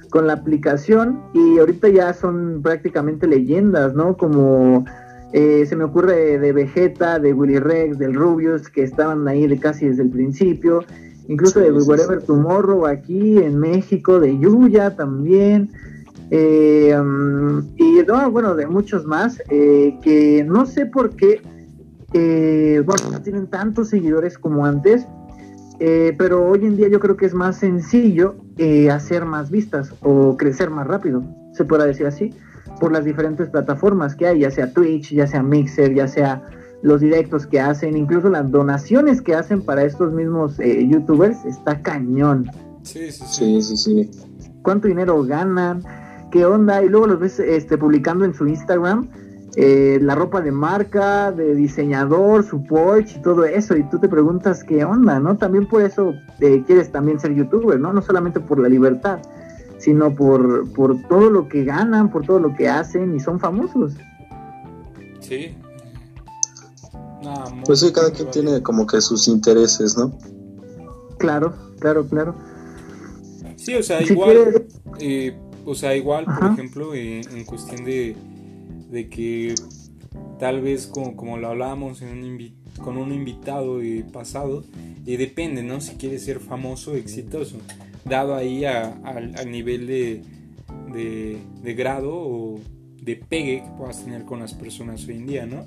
con 0.09 0.27
la 0.27 0.33
aplicación 0.33 1.21
y 1.35 1.59
ahorita 1.59 1.91
ya 1.91 2.15
son 2.15 2.63
prácticamente 2.63 3.27
leyendas, 3.27 3.93
¿no? 3.93 4.17
Como 4.17 4.87
eh, 5.35 5.67
se 5.67 5.77
me 5.77 5.85
ocurre 5.85 6.39
de 6.39 6.55
Vegeta, 6.55 7.19
de 7.19 7.35
Willy 7.35 7.59
Rex, 7.59 7.99
del 7.99 8.15
Rubius, 8.15 8.71
que 8.71 8.83
estaban 8.83 9.29
ahí 9.29 9.47
de 9.47 9.59
casi 9.59 9.87
desde 9.87 10.05
el 10.05 10.09
principio, 10.09 10.83
incluso 11.29 11.61
de 11.61 11.71
Whatever 11.71 12.23
Tomorrow 12.23 12.87
aquí 12.87 13.37
en 13.37 13.59
México, 13.59 14.19
de 14.19 14.39
Yuya 14.39 14.97
también. 14.97 15.71
Eh, 16.31 16.99
mm, 16.99 17.59
y 17.77 18.03
no, 18.09 18.31
bueno, 18.31 18.55
de 18.55 18.67
muchos 18.67 19.05
más, 19.05 19.43
eh, 19.51 19.99
que 20.01 20.43
no 20.45 20.65
sé 20.65 20.87
por 20.87 21.15
qué 21.15 21.43
eh, 22.13 22.83
bueno, 22.85 23.11
no 23.11 23.23
tienen 23.23 23.47
tantos 23.47 23.89
seguidores 23.89 24.39
como 24.39 24.67
antes, 24.67 25.07
eh, 25.79 26.15
pero 26.19 26.47
hoy 26.47 26.67
en 26.67 26.77
día 26.77 26.89
yo 26.89 27.01
creo 27.01 27.17
que 27.17 27.27
es 27.27 27.35
más 27.35 27.57
sencillo 27.57 28.37
eh, 28.59 28.91
hacer 28.91 29.25
más 29.25 29.51
vistas 29.51 29.95
o 30.03 30.37
crecer 30.37 30.71
más 30.71 30.87
rápido, 30.87 31.23
se 31.53 31.65
puede 31.65 31.87
decir 31.87 32.07
así, 32.07 32.35
por 32.81 32.93
las 32.93 33.05
diferentes 33.05 33.49
plataformas 33.49 34.15
que 34.15 34.27
hay, 34.27 34.41
ya 34.41 34.51
sea 34.51 34.73
Twitch, 34.73 35.13
ya 35.15 35.27
sea 35.27 35.43
Mixer, 35.43 35.95
ya 35.95 36.07
sea 36.07 36.43
los 36.83 37.01
directos 37.01 37.47
que 37.47 37.61
hacen, 37.61 37.97
incluso 37.97 38.29
las 38.29 38.51
donaciones 38.51 39.23
que 39.23 39.35
hacen 39.35 39.63
para 39.63 39.85
estos 39.85 40.13
mismos 40.13 40.59
eh, 40.61 40.87
youtubers, 40.89 41.45
está 41.45 41.81
cañón. 41.81 42.51
Sí, 42.83 43.11
sí, 43.11 43.63
sí, 43.63 43.77
sí, 43.77 44.11
¿Cuánto 44.63 44.89
dinero 44.89 45.23
ganan? 45.25 45.83
¿Qué 46.31 46.45
onda? 46.45 46.83
Y 46.83 46.89
luego 46.89 47.07
los 47.07 47.21
ves 47.21 47.41
este, 47.41 47.77
publicando 47.77 48.25
en 48.25 48.35
su 48.35 48.47
Instagram 48.47 49.09
eh, 49.57 49.99
la 50.01 50.15
ropa 50.15 50.41
de 50.41 50.53
marca, 50.53 51.33
de 51.33 51.57
diseñador, 51.57 52.45
su 52.45 52.63
Porsche 52.63 53.19
y 53.19 53.23
todo 53.23 53.45
eso, 53.45 53.77
y 53.77 53.83
tú 53.85 53.99
te 53.99 54.09
preguntas 54.09 54.63
qué 54.63 54.85
onda, 54.85 55.19
¿no? 55.19 55.37
También 55.37 55.67
por 55.67 55.83
eso 55.83 56.15
eh, 56.39 56.63
quieres 56.67 56.93
también 56.93 57.19
ser 57.19 57.35
youtuber, 57.35 57.81
¿no? 57.81 57.93
No 57.93 58.01
solamente 58.01 58.39
por 58.39 58.61
la 58.61 58.69
libertad, 58.69 59.19
sino 59.79 60.15
por, 60.15 60.73
por 60.73 61.03
todo 61.09 61.31
lo 61.31 61.49
que 61.49 61.65
ganan, 61.65 62.13
por 62.13 62.25
todo 62.25 62.39
lo 62.39 62.55
que 62.55 62.69
hacen 62.69 63.17
y 63.17 63.21
son 63.21 63.41
famosos. 63.41 63.95
Sí. 65.21 65.57
pues 67.67 67.81
sí, 67.81 67.93
cada 67.93 68.13
quien 68.13 68.31
tiene 68.31 68.63
como 68.63 68.87
que 68.87 69.01
sus 69.01 69.27
intereses, 69.27 69.97
¿no? 69.99 70.17
Claro, 71.19 71.55
claro, 71.81 72.07
claro. 72.07 72.35
Sí, 73.57 73.75
o 73.75 73.83
sea, 73.83 74.01
igual, 74.01 74.65
eh, 75.01 75.37
o 75.65 75.75
sea, 75.75 75.97
igual, 75.97 76.25
por 76.25 76.53
ejemplo, 76.53 76.95
en 76.95 77.45
cuestión 77.45 77.85
de 77.85 78.17
de 78.91 79.09
que 79.09 79.55
tal 80.39 80.61
vez 80.61 80.87
como, 80.87 81.17
como 81.17 81.37
lo 81.37 81.49
hablábamos 81.49 82.03
con 82.83 82.97
un 82.97 83.13
invitado 83.13 83.81
pasado, 84.13 84.65
y 85.07 85.17
depende, 85.17 85.63
¿no? 85.63 85.81
Si 85.81 85.97
quieres 85.97 86.25
ser 86.25 86.41
famoso, 86.41 86.95
exitoso, 86.95 87.59
dado 88.05 88.35
ahí 88.35 88.65
al 88.65 89.51
nivel 89.51 89.87
de, 89.87 90.23
de, 90.93 91.75
grado 91.75 92.13
o 92.13 92.61
de 93.03 93.17
pegue 93.17 93.63
que 93.63 93.71
puedas 93.77 94.05
tener 94.05 94.25
con 94.25 94.41
las 94.41 94.55
personas 94.55 95.07
hoy 95.09 95.17
en 95.17 95.27
día, 95.27 95.47
¿no? 95.47 95.67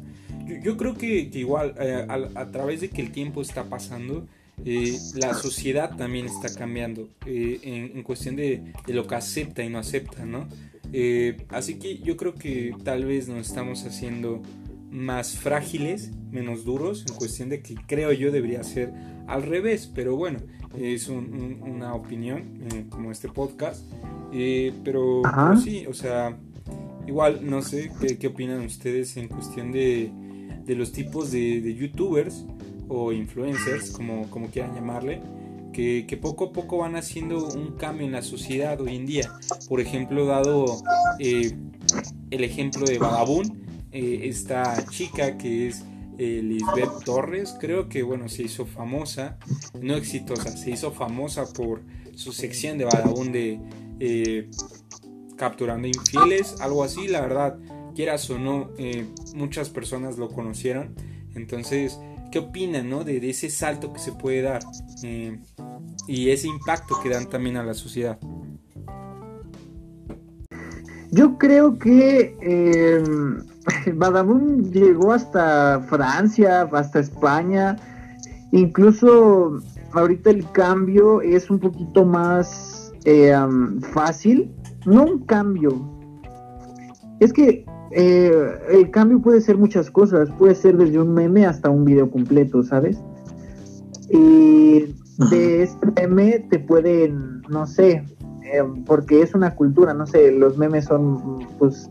Yo, 0.62 0.77
creo 0.77 0.95
que, 0.95 1.29
igual 1.33 1.73
eh, 1.79 2.05
a, 2.07 2.51
través 2.51 2.81
de 2.81 2.89
que 2.89 3.01
el 3.01 3.12
tiempo 3.12 3.41
está 3.41 3.65
pasando, 3.65 4.27
eh, 4.65 4.97
la 5.15 5.33
sociedad 5.33 5.95
también 5.95 6.27
está 6.27 6.53
cambiando 6.53 7.09
eh, 7.25 7.59
en, 7.63 7.97
en, 7.97 8.03
cuestión 8.03 8.36
de, 8.36 8.73
de, 8.86 8.93
lo 8.93 9.07
que 9.07 9.15
acepta 9.15 9.63
y 9.63 9.69
no 9.69 9.79
acepta, 9.79 10.25
¿no? 10.25 10.47
Eh, 10.93 11.38
así 11.49 11.79
que 11.79 11.97
yo 11.97 12.15
creo 12.15 12.36
que 12.36 12.75
tal 12.84 13.06
vez 13.06 13.27
nos 13.27 13.47
estamos 13.47 13.84
haciendo 13.86 14.41
más 14.91 15.36
frágiles, 15.36 16.12
menos 16.32 16.63
duros, 16.65 17.03
en 17.10 17.15
cuestión 17.15 17.49
de 17.49 17.63
que 17.63 17.75
creo 17.88 18.12
yo 18.12 18.32
debería 18.32 18.63
ser 18.63 18.93
al 19.27 19.41
revés, 19.41 19.91
pero 19.93 20.15
bueno, 20.15 20.39
es 20.77 21.10
una 21.10 21.95
opinión 21.95 22.60
eh, 22.71 22.86
como 22.89 23.12
este 23.12 23.27
podcast, 23.27 23.84
eh, 24.32 24.71
pero, 24.84 25.23
sí, 25.63 25.86
o 25.88 25.93
sea, 25.93 26.38
igual 27.08 27.39
no 27.41 27.63
sé 27.63 27.91
qué, 28.19 28.27
opinan 28.27 28.62
ustedes 28.62 29.17
en 29.17 29.27
cuestión 29.29 29.71
de, 29.71 30.12
de 30.63 30.75
los 30.75 30.91
tipos 30.91 31.32
de, 31.32 31.60
de, 31.62 31.73
youtubers 31.73 32.45
o 32.88 33.12
influencers, 33.12 33.89
como, 33.91 34.29
como 34.29 34.47
quieran 34.47 34.75
llamarle, 34.75 35.21
que, 35.73 36.17
poco 36.21 36.45
a 36.45 36.53
poco 36.53 36.77
van 36.77 36.95
haciendo 36.95 37.45
un 37.45 37.73
cambio 37.73 38.05
en 38.05 38.13
la 38.13 38.21
sociedad 38.21 38.79
hoy 38.79 38.95
en 38.95 39.05
día. 39.05 39.31
Por 39.67 39.81
ejemplo, 39.81 40.25
dado 40.25 40.81
eh, 41.19 41.57
el 42.31 42.43
ejemplo 42.43 42.86
de 42.86 42.97
Vagabún, 42.97 43.65
eh, 43.91 44.21
esta 44.23 44.86
chica 44.89 45.38
que 45.38 45.67
es 45.67 45.83
eh, 46.17 46.41
Lisbeth 46.41 47.03
Torres, 47.03 47.55
creo 47.59 47.89
que 47.89 48.03
bueno, 48.03 48.29
se 48.29 48.43
hizo 48.43 48.65
famosa, 48.65 49.38
no 49.81 49.95
exitosa, 49.95 50.55
se 50.55 50.71
hizo 50.71 50.91
famosa 50.91 51.51
por 51.51 51.81
su 52.15 52.31
sección 52.31 52.77
de 52.77 52.86
Vagabún 52.86 53.31
de 53.31 54.49
capturando 55.36 55.88
infieles, 55.88 56.62
algo 56.62 56.83
así, 56.83 57.07
la 57.07 57.21
verdad, 57.21 57.57
quieras 57.95 58.29
o 58.29 58.38
no, 58.38 58.69
muchas 59.33 59.69
personas 59.69 60.17
lo 60.17 60.29
conocieron, 60.29 60.95
entonces 61.36 61.99
¿Qué 62.34 62.39
opinan 62.39 62.89
¿no? 62.89 63.04
de, 63.04 63.30
ese 63.30 63.48
salto 63.48 63.93
que 63.93 64.00
se 64.00 64.12
puede 64.12 64.41
dar 64.41 64.63
eh, 65.04 65.39
y 66.08 66.32
ese 66.32 66.48
impacto 66.48 66.96
que 67.04 67.10
dan 67.10 67.30
también 67.30 67.58
a 67.58 67.63
la 67.63 67.76
sociedad? 67.76 68.17
Yo 71.12 71.38
creo 71.38 71.78
que 71.78 72.36
eh, 72.41 73.04
llegó 74.74 75.13
hasta 75.13 75.86
Francia, 75.88 76.67
hasta 76.74 77.02
España, 77.02 77.76
incluso 78.52 79.60
ahorita 79.91 80.32
el 80.32 80.50
cambio 80.54 81.22
es 81.22 81.52
un 81.52 81.60
poquito 81.60 82.04
más 82.04 82.91
eh, 83.06 83.32
fácil. 83.93 84.52
No 84.88 85.04
un 85.04 85.19
cambio. 85.28 85.88
Es 87.19 87.32
que 87.32 87.63
eh, 87.95 88.32
el 88.71 88.91
cambio 88.91 89.21
puede 89.21 89.41
ser 89.41 89.58
muchas 89.58 89.91
cosas. 89.91 90.29
Puede 90.38 90.56
ser 90.56 90.77
desde 90.77 90.99
un 90.99 91.13
meme 91.13 91.45
hasta 91.45 91.69
un 91.69 91.86
video 91.86 92.10
completo, 92.10 92.63
¿sabes? 92.63 92.97
Y 94.10 94.95
de 95.29 95.63
este 95.63 96.08
meme 96.08 96.45
te 96.49 96.60
pueden, 96.60 97.41
no 97.49 97.67
sé, 97.67 98.03
eh, 98.43 98.63
porque 98.86 99.21
es 99.21 99.34
una 99.34 99.56
cultura, 99.56 99.93
no 99.93 100.06
sé, 100.06 100.32
los 100.32 100.58
memes 100.58 100.86
son, 100.86 101.39
pues, 101.60 101.89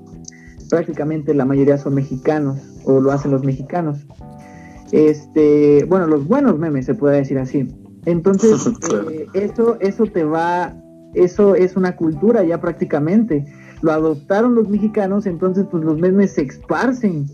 prácticamente 0.69 1.35
la 1.35 1.45
mayoría 1.45 1.79
son 1.79 1.95
mexicanos, 1.95 2.59
o 2.85 3.01
lo 3.01 3.13
hacen 3.13 3.31
los 3.31 3.45
mexicanos. 3.45 4.07
Este, 4.91 5.85
bueno, 5.89 6.07
los 6.07 6.27
buenos 6.27 6.59
memes, 6.59 6.87
se 6.87 6.95
puede 6.95 7.17
decir 7.17 7.39
así. 7.39 7.69
Entonces, 8.05 8.67
eh, 9.11 9.27
eso, 9.35 9.77
eso 9.81 10.05
te 10.07 10.25
va, 10.25 10.77
eso 11.15 11.55
es 11.55 11.77
una 11.77 11.97
cultura 11.97 12.45
ya 12.45 12.61
prácticamente. 12.61 13.47
Lo 13.83 13.93
adoptaron 13.93 14.55
los 14.55 14.69
mexicanos, 14.69 15.27
entonces 15.27 15.67
pues 15.71 15.85
los 15.85 15.99
memes 15.99 16.33
se 16.33 16.43
esparcen, 16.43 17.27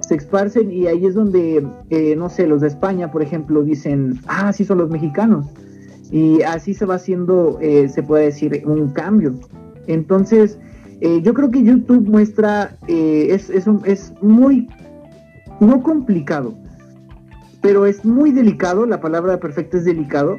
se 0.00 0.14
esparcen 0.14 0.72
y 0.72 0.86
ahí 0.86 1.06
es 1.06 1.14
donde, 1.14 1.66
eh, 1.90 2.16
no 2.16 2.28
sé, 2.28 2.46
los 2.46 2.60
de 2.60 2.68
España, 2.68 3.10
por 3.10 3.22
ejemplo, 3.22 3.62
dicen, 3.62 4.20
ah, 4.28 4.52
sí 4.52 4.64
son 4.64 4.78
los 4.78 4.90
mexicanos. 4.90 5.46
Y 6.10 6.42
así 6.42 6.74
se 6.74 6.86
va 6.86 6.94
haciendo, 6.94 7.58
eh, 7.60 7.88
se 7.88 8.02
puede 8.02 8.26
decir, 8.26 8.62
un 8.64 8.92
cambio. 8.92 9.34
Entonces, 9.88 10.58
yo 11.00 11.34
creo 11.34 11.50
que 11.50 11.62
YouTube 11.62 12.08
muestra, 12.08 12.76
es, 12.86 13.50
es, 13.50 13.66
es 13.84 14.14
muy, 14.22 14.66
no 15.60 15.82
complicado, 15.82 16.54
pero 17.60 17.84
es 17.84 18.04
muy 18.04 18.30
delicado, 18.30 18.86
la 18.86 19.00
palabra 19.00 19.38
perfecta 19.40 19.76
es 19.76 19.84
delicado, 19.84 20.38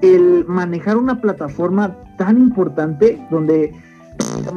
el 0.00 0.44
manejar 0.46 0.96
una 0.96 1.20
plataforma 1.20 1.96
tan 2.16 2.38
importante 2.38 3.20
donde 3.30 3.72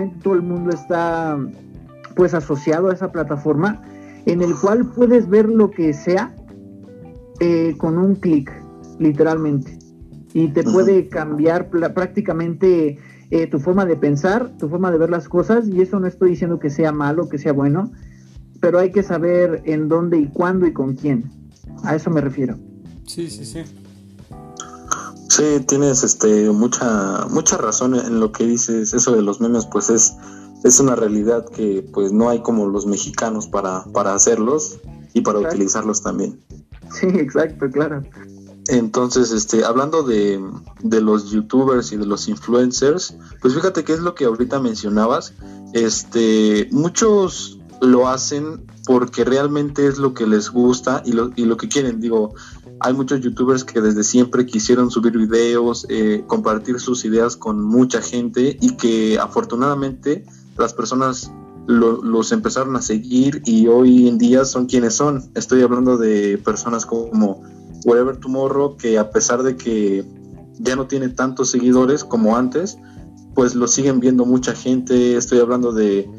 prácticamente 0.02 0.24
todo 0.24 0.34
el 0.36 0.42
mundo 0.42 0.72
está 0.72 1.38
pues 2.16 2.34
asociado 2.34 2.90
a 2.90 2.94
esa 2.94 3.12
plataforma, 3.12 3.82
en 4.26 4.42
el 4.42 4.56
cual 4.56 4.86
puedes 4.86 5.30
ver 5.30 5.50
lo 5.50 5.72
que 5.72 5.94
sea 5.94 6.36
eh, 7.40 7.76
con 7.78 7.98
un 7.98 8.16
clic, 8.16 8.52
literalmente. 9.00 9.78
Y 10.34 10.50
te 10.50 10.64
puede 10.64 11.10
cambiar 11.10 11.70
prácticamente 11.70 13.00
eh, 13.32 13.48
tu 13.48 13.60
forma 13.60 13.86
de 13.86 13.96
pensar, 13.96 14.52
tu 14.58 14.70
forma 14.70 14.92
de 14.92 14.98
ver 14.98 15.10
las 15.10 15.28
cosas, 15.28 15.68
y 15.68 15.82
eso 15.82 16.00
no 16.00 16.08
estoy 16.08 16.32
diciendo 16.32 16.60
que 16.60 16.70
sea 16.70 16.92
malo, 16.92 17.30
que 17.30 17.38
sea 17.38 17.54
bueno, 17.54 17.92
pero 18.60 18.80
hay 18.80 18.92
que 18.92 19.04
saber 19.04 19.62
en 19.66 19.88
dónde 19.90 20.20
y 20.20 20.28
cuándo 20.28 20.68
y 20.68 20.74
con 20.74 20.96
quién. 20.96 21.32
A 21.84 21.96
eso 21.96 22.10
me 22.10 22.22
refiero. 22.22 22.58
Sí, 23.06 23.30
sí, 23.30 23.46
sí. 23.46 23.64
Sí, 25.42 25.60
tienes 25.66 26.04
este 26.04 26.52
mucha 26.52 27.26
mucha 27.28 27.58
razón 27.58 27.96
en 27.96 28.20
lo 28.20 28.32
que 28.32 28.46
dices. 28.46 28.94
Eso 28.94 29.16
de 29.16 29.24
los 29.24 29.42
memes, 29.42 29.66
pues 29.66 29.90
es 29.90 30.14
es 30.64 30.80
una 30.80 30.96
realidad 30.96 31.46
que 31.50 31.84
pues 31.92 32.12
no 32.12 32.30
hay 32.30 32.44
como 32.44 32.68
los 32.68 32.86
mexicanos 32.86 33.48
para 33.48 33.84
para 33.86 34.14
hacerlos 34.14 34.78
y 35.14 35.22
para 35.22 35.40
utilizarlos 35.40 36.04
también. 36.04 36.40
Sí, 36.92 37.08
exacto, 37.08 37.72
claro. 37.72 38.04
Entonces, 38.68 39.32
este, 39.32 39.66
hablando 39.66 40.04
de, 40.04 40.40
de, 40.84 41.02
los 41.02 41.32
youtubers 41.32 41.92
y 41.92 41.98
de 41.98 42.06
los 42.06 42.28
influencers, 42.28 43.16
pues 43.42 43.56
fíjate 43.56 43.84
que 43.84 43.94
es 43.94 44.00
lo 44.02 44.14
que 44.14 44.26
ahorita 44.26 44.60
mencionabas. 44.60 45.34
Este, 45.74 46.68
muchos 46.72 47.60
lo 47.82 48.08
hacen 48.08 48.68
porque 48.86 49.24
realmente 49.24 49.88
es 49.88 49.98
lo 49.98 50.14
que 50.14 50.28
les 50.28 50.50
gusta 50.50 51.02
y 51.06 51.14
lo, 51.14 51.32
y 51.36 51.46
lo 51.46 51.58
que 51.58 51.68
quieren. 51.68 52.00
Digo, 52.00 52.36
hay 52.84 52.94
muchos 52.94 53.22
youtubers 53.22 53.64
que 53.64 53.80
desde 53.80 54.04
siempre 54.04 54.46
quisieron 54.46 54.90
subir 54.90 55.16
videos, 55.16 55.86
eh, 55.90 56.24
compartir 56.26 56.80
sus 56.80 57.06
ideas 57.06 57.36
con 57.36 57.64
mucha 57.64 58.02
gente 58.02 58.58
y 58.60 58.76
que 58.76 59.20
afortunadamente 59.20 60.26
las 60.58 60.74
personas 60.74 61.32
los 61.68 62.32
empezaron 62.32 62.76
a 62.76 62.82
seguir 62.82 63.44
y 63.46 63.68
hoy 63.68 64.08
en 64.08 64.18
día 64.18 64.46
son 64.46 64.66
quienes 64.66 64.96
son. 64.96 65.32
Estoy 65.36 65.62
hablando 65.62 65.98
de 65.98 66.40
personas 66.40 66.88
como 66.88 67.44
Whatever 67.86 68.18
Tomorrow 68.18 68.78
que 68.78 68.98
a 68.98 69.12
pesar 69.12 69.44
de 69.44 69.56
que 69.56 70.04
ya 70.58 70.76
no 70.76 70.88
tiene 70.88 71.10
tantos 71.10 71.52
seguidores 71.52 72.04
como 72.04 72.36
antes, 72.36 72.80
pues 73.36 73.54
lo 73.54 73.68
siguen 73.68 74.00
viendo 74.00 74.26
mucha 74.26 74.56
gente. 74.56 75.16
Estoy 75.16 75.40
hablando 75.40 75.72
de 75.72 76.10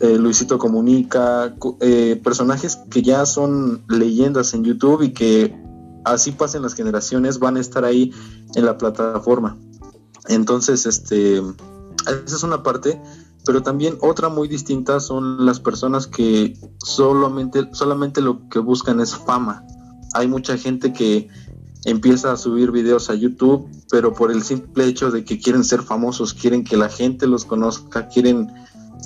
eh, 0.00 0.18
Luisito 0.18 0.58
Comunica, 0.58 1.54
eh, 1.80 2.20
personajes 2.22 2.76
que 2.90 3.02
ya 3.02 3.24
son 3.24 3.82
leyendas 3.88 4.52
en 4.52 4.64
YouTube 4.64 5.02
y 5.02 5.12
que 5.12 5.61
así 6.04 6.32
pasen 6.32 6.62
las 6.62 6.74
generaciones 6.74 7.38
van 7.38 7.56
a 7.56 7.60
estar 7.60 7.84
ahí 7.84 8.12
en 8.54 8.64
la 8.64 8.78
plataforma. 8.78 9.58
Entonces, 10.28 10.86
este, 10.86 11.38
esa 11.38 12.36
es 12.36 12.42
una 12.42 12.62
parte, 12.62 13.00
pero 13.44 13.62
también 13.62 13.98
otra 14.00 14.28
muy 14.28 14.48
distinta 14.48 15.00
son 15.00 15.44
las 15.44 15.60
personas 15.60 16.06
que 16.06 16.56
solamente, 16.78 17.68
solamente 17.72 18.20
lo 18.20 18.48
que 18.48 18.58
buscan 18.58 19.00
es 19.00 19.16
fama. 19.16 19.64
Hay 20.14 20.28
mucha 20.28 20.56
gente 20.56 20.92
que 20.92 21.28
empieza 21.84 22.32
a 22.32 22.36
subir 22.36 22.70
videos 22.70 23.10
a 23.10 23.14
YouTube, 23.14 23.68
pero 23.90 24.12
por 24.12 24.30
el 24.30 24.42
simple 24.42 24.86
hecho 24.86 25.10
de 25.10 25.24
que 25.24 25.38
quieren 25.38 25.64
ser 25.64 25.82
famosos, 25.82 26.34
quieren 26.34 26.64
que 26.64 26.76
la 26.76 26.88
gente 26.88 27.26
los 27.26 27.44
conozca, 27.44 28.08
quieren 28.08 28.52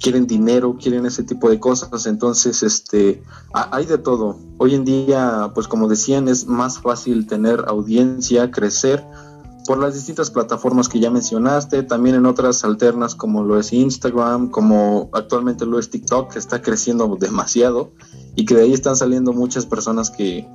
quieren 0.00 0.26
dinero, 0.26 0.76
quieren 0.80 1.06
ese 1.06 1.22
tipo 1.22 1.48
de 1.48 1.58
cosas, 1.58 2.06
entonces 2.06 2.62
este 2.62 3.22
hay 3.52 3.86
de 3.86 3.98
todo. 3.98 4.38
Hoy 4.58 4.74
en 4.74 4.84
día, 4.84 5.50
pues 5.54 5.68
como 5.68 5.88
decían, 5.88 6.28
es 6.28 6.46
más 6.46 6.78
fácil 6.78 7.26
tener 7.26 7.64
audiencia, 7.66 8.50
crecer 8.50 9.04
por 9.66 9.78
las 9.78 9.94
distintas 9.94 10.30
plataformas 10.30 10.88
que 10.88 11.00
ya 11.00 11.10
mencionaste, 11.10 11.82
también 11.82 12.16
en 12.16 12.26
otras 12.26 12.64
alternas 12.64 13.14
como 13.14 13.42
lo 13.42 13.58
es 13.58 13.72
Instagram, 13.72 14.50
como 14.50 15.10
actualmente 15.12 15.66
lo 15.66 15.78
es 15.78 15.90
TikTok, 15.90 16.32
que 16.32 16.38
está 16.38 16.62
creciendo 16.62 17.16
demasiado 17.20 17.92
y 18.36 18.44
que 18.44 18.54
de 18.54 18.62
ahí 18.62 18.72
están 18.72 18.96
saliendo 18.96 19.32
muchas 19.32 19.66
personas 19.66 20.10
que 20.10 20.48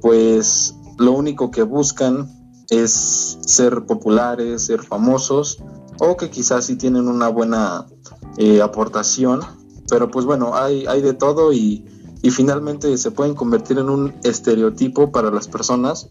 pues 0.00 0.74
lo 0.98 1.12
único 1.12 1.50
que 1.50 1.62
buscan 1.62 2.28
es 2.70 3.38
ser 3.42 3.84
populares, 3.86 4.66
ser 4.66 4.82
famosos 4.82 5.62
o 5.98 6.16
que 6.16 6.30
quizás 6.30 6.66
sí 6.66 6.76
tienen 6.76 7.08
una 7.08 7.28
buena 7.28 7.86
eh, 8.38 8.60
aportación, 8.60 9.40
pero 9.88 10.10
pues 10.10 10.24
bueno, 10.24 10.54
hay, 10.54 10.86
hay 10.86 11.00
de 11.00 11.14
todo 11.14 11.52
y, 11.52 11.84
finalmente 12.30 12.98
se 12.98 13.12
pueden 13.12 13.34
convertir 13.34 13.78
en 13.78 13.88
un 13.88 14.12
estereotipo 14.24 15.12
para 15.12 15.30
las 15.30 15.46
personas 15.46 16.08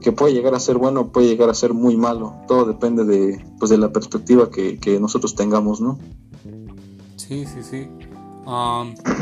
que 0.00 0.12
puede 0.12 0.32
llegar 0.32 0.54
a 0.54 0.60
ser 0.60 0.78
bueno, 0.78 1.08
puede 1.08 1.26
llegar 1.26 1.50
a 1.50 1.54
ser 1.54 1.74
muy 1.74 1.96
malo, 1.96 2.36
todo 2.46 2.66
depende 2.66 3.04
de, 3.04 3.44
pues, 3.58 3.72
de 3.72 3.78
la 3.78 3.90
perspectiva 3.90 4.48
que, 4.48 4.98
nosotros 5.00 5.34
tengamos, 5.34 5.80
¿no? 5.80 5.98
Sí, 7.16 7.44
sí, 7.46 7.64
sí. 7.64 7.88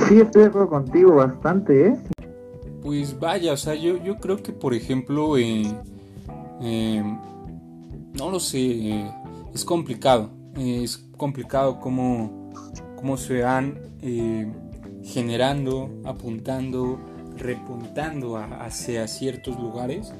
sí, 0.09 0.21
estoy 0.21 0.43
de 0.43 0.49
acuerdo 0.49 0.69
contigo 0.69 1.15
bastante, 1.15 1.87
¿eh? 1.87 1.99
Pues 2.83 3.19
vaya, 3.19 3.55
o 3.55 3.57
sea, 3.57 3.75
yo, 3.75 3.97
yo 4.05 4.19
creo 4.19 4.43
que 4.43 4.53
por 4.53 4.75
ejemplo, 4.75 5.39
eh, 5.39 5.75
eh, 6.61 7.03
no 8.19 8.31
lo 8.31 8.39
sé, 8.39 9.11
es 9.55 9.65
complicado, 9.65 10.29
es 10.55 10.99
complicado 11.17 11.81
cómo 11.81 12.44
cómo 13.05 13.19
se 13.19 13.43
van 13.43 13.79
eh, 14.01 14.51
generando, 15.03 15.91
apuntando, 16.07 16.99
repuntando 17.37 18.39
hacia 18.39 19.07
ciertos 19.09 19.59
lugares. 19.61 20.11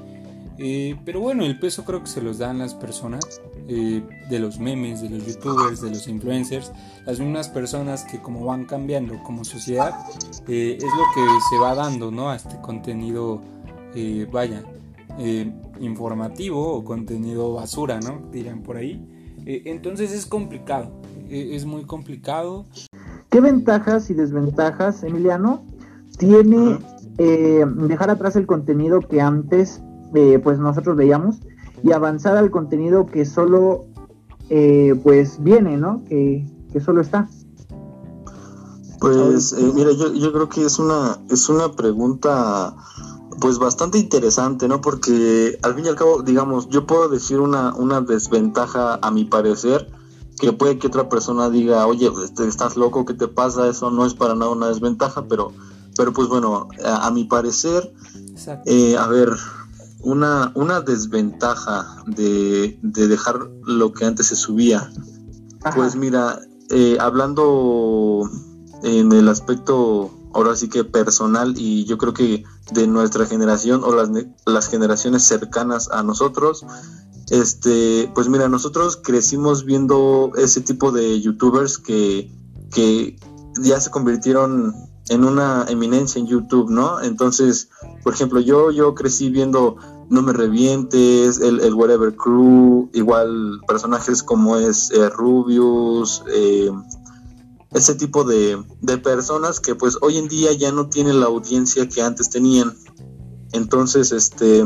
Eh, 0.59 0.95
pero 1.03 1.19
bueno, 1.19 1.43
el 1.45 1.57
peso 1.57 1.83
creo 1.83 2.01
que 2.01 2.07
se 2.07 2.21
los 2.21 2.37
dan 2.37 2.59
las 2.59 2.75
personas, 2.75 3.41
eh, 3.67 4.03
de 4.29 4.39
los 4.39 4.59
memes, 4.59 5.01
de 5.01 5.09
los 5.09 5.25
youtubers, 5.25 5.81
de 5.81 5.89
los 5.89 6.07
influencers, 6.07 6.71
las 7.07 7.19
mismas 7.19 7.49
personas 7.49 8.03
que 8.03 8.21
como 8.21 8.45
van 8.45 8.65
cambiando 8.65 9.21
como 9.23 9.43
sociedad, 9.43 9.91
es 10.47 10.83
lo 10.83 11.05
que 11.15 11.25
se 11.49 11.57
va 11.59 11.73
dando, 11.73 12.11
¿no? 12.11 12.29
A 12.29 12.35
este 12.35 12.61
contenido, 12.61 13.41
vaya, 14.31 14.63
informativo 15.79 16.71
o 16.75 16.85
contenido 16.85 17.53
basura, 17.53 17.99
¿no? 17.99 18.29
Dirán 18.31 18.61
por 18.61 18.77
ahí. 18.77 19.03
entonces 19.45 20.11
es 20.11 20.27
complicado, 20.27 21.01
es 21.29 21.65
muy 21.65 21.83
complicado. 21.85 22.65
¿Qué 23.29 23.41
ventajas 23.41 24.09
y 24.09 24.13
desventajas, 24.13 25.03
Emiliano, 25.03 25.63
tiene 26.17 26.79
eh, 27.17 27.65
dejar 27.87 28.09
atrás 28.09 28.35
el 28.35 28.45
contenido 28.45 28.99
que 29.01 29.21
antes 29.21 29.81
eh, 30.13 30.39
pues 30.43 30.59
nosotros 30.59 30.95
veíamos 30.95 31.37
y 31.83 31.91
avanzar 31.91 32.37
al 32.37 32.51
contenido 32.51 33.05
que 33.05 33.25
solo 33.25 33.85
eh, 34.49 34.99
pues 35.03 35.41
viene, 35.43 35.77
¿no? 35.77 36.03
Que, 36.05 36.45
que 36.71 36.79
solo 36.79 37.01
está. 37.01 37.27
Pues 38.99 39.53
mira, 39.75 39.91
yo, 39.91 40.13
yo 40.13 40.31
creo 40.31 40.49
que 40.49 40.65
es 40.65 40.79
una, 40.79 41.17
es 41.29 41.49
una 41.49 41.73
pregunta 41.73 42.75
pues 43.39 43.59
bastante 43.59 43.97
interesante, 43.97 44.67
¿no? 44.67 44.81
Porque 44.81 45.57
al 45.61 45.75
fin 45.75 45.85
y 45.85 45.89
al 45.89 45.95
cabo, 45.95 46.21
digamos, 46.21 46.69
yo 46.69 46.85
puedo 46.85 47.09
decir 47.09 47.39
una, 47.39 47.73
una 47.75 48.01
desventaja 48.01 48.99
a 49.01 49.11
mi 49.11 49.25
parecer, 49.25 49.91
que 50.39 50.53
puede 50.53 50.77
que 50.77 50.87
otra 50.87 51.09
persona 51.09 51.49
diga, 51.49 51.85
oye, 51.87 52.11
este, 52.23 52.47
estás 52.47 52.75
loco, 52.75 53.05
¿qué 53.05 53.13
te 53.13 53.27
pasa? 53.27 53.67
Eso 53.67 53.91
no 53.91 54.05
es 54.05 54.13
para 54.13 54.35
nada 54.35 54.51
una 54.51 54.67
desventaja, 54.67 55.25
pero, 55.27 55.51
pero 55.95 56.13
pues 56.13 56.27
bueno, 56.27 56.67
a, 56.83 57.09
mi 57.11 57.23
parecer, 57.23 57.93
eh, 58.65 58.97
a 58.97 59.07
ver, 59.07 59.29
una, 60.01 60.51
una 60.55 60.81
desventaja 60.81 62.03
de, 62.05 62.77
de 62.81 63.07
dejar 63.07 63.49
lo 63.63 63.93
que 63.93 64.05
antes 64.05 64.27
se 64.27 64.35
subía. 64.35 64.91
Pues 65.73 65.95
mira, 65.95 66.39
eh, 66.69 66.97
hablando 66.99 68.29
en 68.83 69.11
el 69.11 69.29
aspecto 69.29 70.11
ahora 70.33 70.55
sí 70.55 70.67
que 70.67 70.83
personal 70.83 71.55
y 71.57 71.85
yo 71.85 71.97
creo 71.97 72.13
que 72.13 72.43
de 72.71 72.87
nuestra 72.87 73.25
generación 73.25 73.83
o 73.83 73.95
las, 73.95 74.09
las 74.45 74.67
generaciones 74.67 75.23
cercanas 75.23 75.89
a 75.91 76.03
nosotros, 76.03 76.65
este, 77.29 78.11
pues 78.13 78.29
mira, 78.29 78.47
nosotros 78.49 78.99
crecimos 79.03 79.65
viendo 79.65 80.31
ese 80.37 80.61
tipo 80.61 80.91
de 80.91 81.21
youtubers 81.21 81.77
que, 81.77 82.31
que 82.71 83.17
ya 83.61 83.79
se 83.79 83.89
convirtieron 83.89 84.73
en 85.09 85.23
una 85.23 85.65
eminencia 85.69 86.19
en 86.19 86.27
YouTube, 86.27 86.69
¿no? 86.69 87.01
Entonces, 87.01 87.69
por 88.03 88.13
ejemplo, 88.13 88.39
yo, 88.39 88.71
yo 88.71 88.95
crecí 88.95 89.29
viendo 89.29 89.77
No 90.09 90.21
Me 90.21 90.33
Revientes, 90.33 91.39
el, 91.39 91.61
el 91.61 91.73
Whatever 91.73 92.15
Crew, 92.15 92.89
igual 92.93 93.59
personajes 93.67 94.23
como 94.23 94.57
es 94.57 94.91
eh, 94.91 95.09
Rubius, 95.09 96.23
eh, 96.33 96.71
ese 97.71 97.95
tipo 97.95 98.23
de, 98.23 98.63
de, 98.81 98.97
personas 98.97 99.59
que 99.59 99.75
pues 99.75 99.97
hoy 100.01 100.17
en 100.17 100.27
día 100.27 100.53
ya 100.53 100.71
no 100.71 100.87
tienen 100.87 101.19
la 101.19 101.25
audiencia 101.25 101.87
que 101.89 102.01
antes 102.01 102.29
tenían. 102.29 102.73
Entonces, 103.51 104.11
este, 104.11 104.63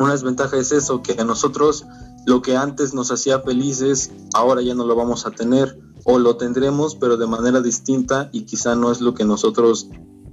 una 0.00 0.12
desventaja 0.12 0.56
es 0.56 0.72
eso, 0.72 1.02
que 1.02 1.20
a 1.20 1.24
nosotros 1.24 1.86
lo 2.26 2.42
que 2.42 2.56
antes 2.56 2.94
nos 2.94 3.10
hacía 3.10 3.40
felices, 3.40 4.10
ahora 4.34 4.62
ya 4.62 4.74
no 4.74 4.86
lo 4.86 4.94
vamos 4.94 5.26
a 5.26 5.30
tener 5.30 5.78
o 6.04 6.18
lo 6.18 6.36
tendremos, 6.36 6.94
pero 6.94 7.16
de 7.16 7.26
manera 7.26 7.60
distinta 7.60 8.30
y 8.32 8.42
quizá 8.42 8.74
no 8.74 8.90
es 8.90 9.00
lo 9.00 9.14
que 9.14 9.24
nosotros 9.24 9.88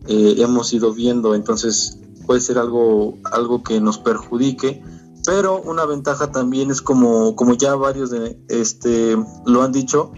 eh, 0.07 0.35
hemos 0.37 0.73
ido 0.73 0.93
viendo. 0.93 1.35
Entonces 1.35 1.97
puede 2.25 2.41
ser 2.41 2.57
algo, 2.57 3.17
algo 3.31 3.63
que 3.63 3.79
nos 3.79 3.97
perjudique. 3.97 4.83
Pero 5.25 5.61
una 5.61 5.85
ventaja 5.85 6.31
también 6.31 6.69
es 6.69 6.81
como, 6.81 7.35
como 7.35 7.55
ya 7.55 7.75
varios 7.75 8.11
de, 8.11 8.39
este, 8.47 9.17
lo 9.45 9.63
han 9.63 9.71
dicho, 9.71 10.11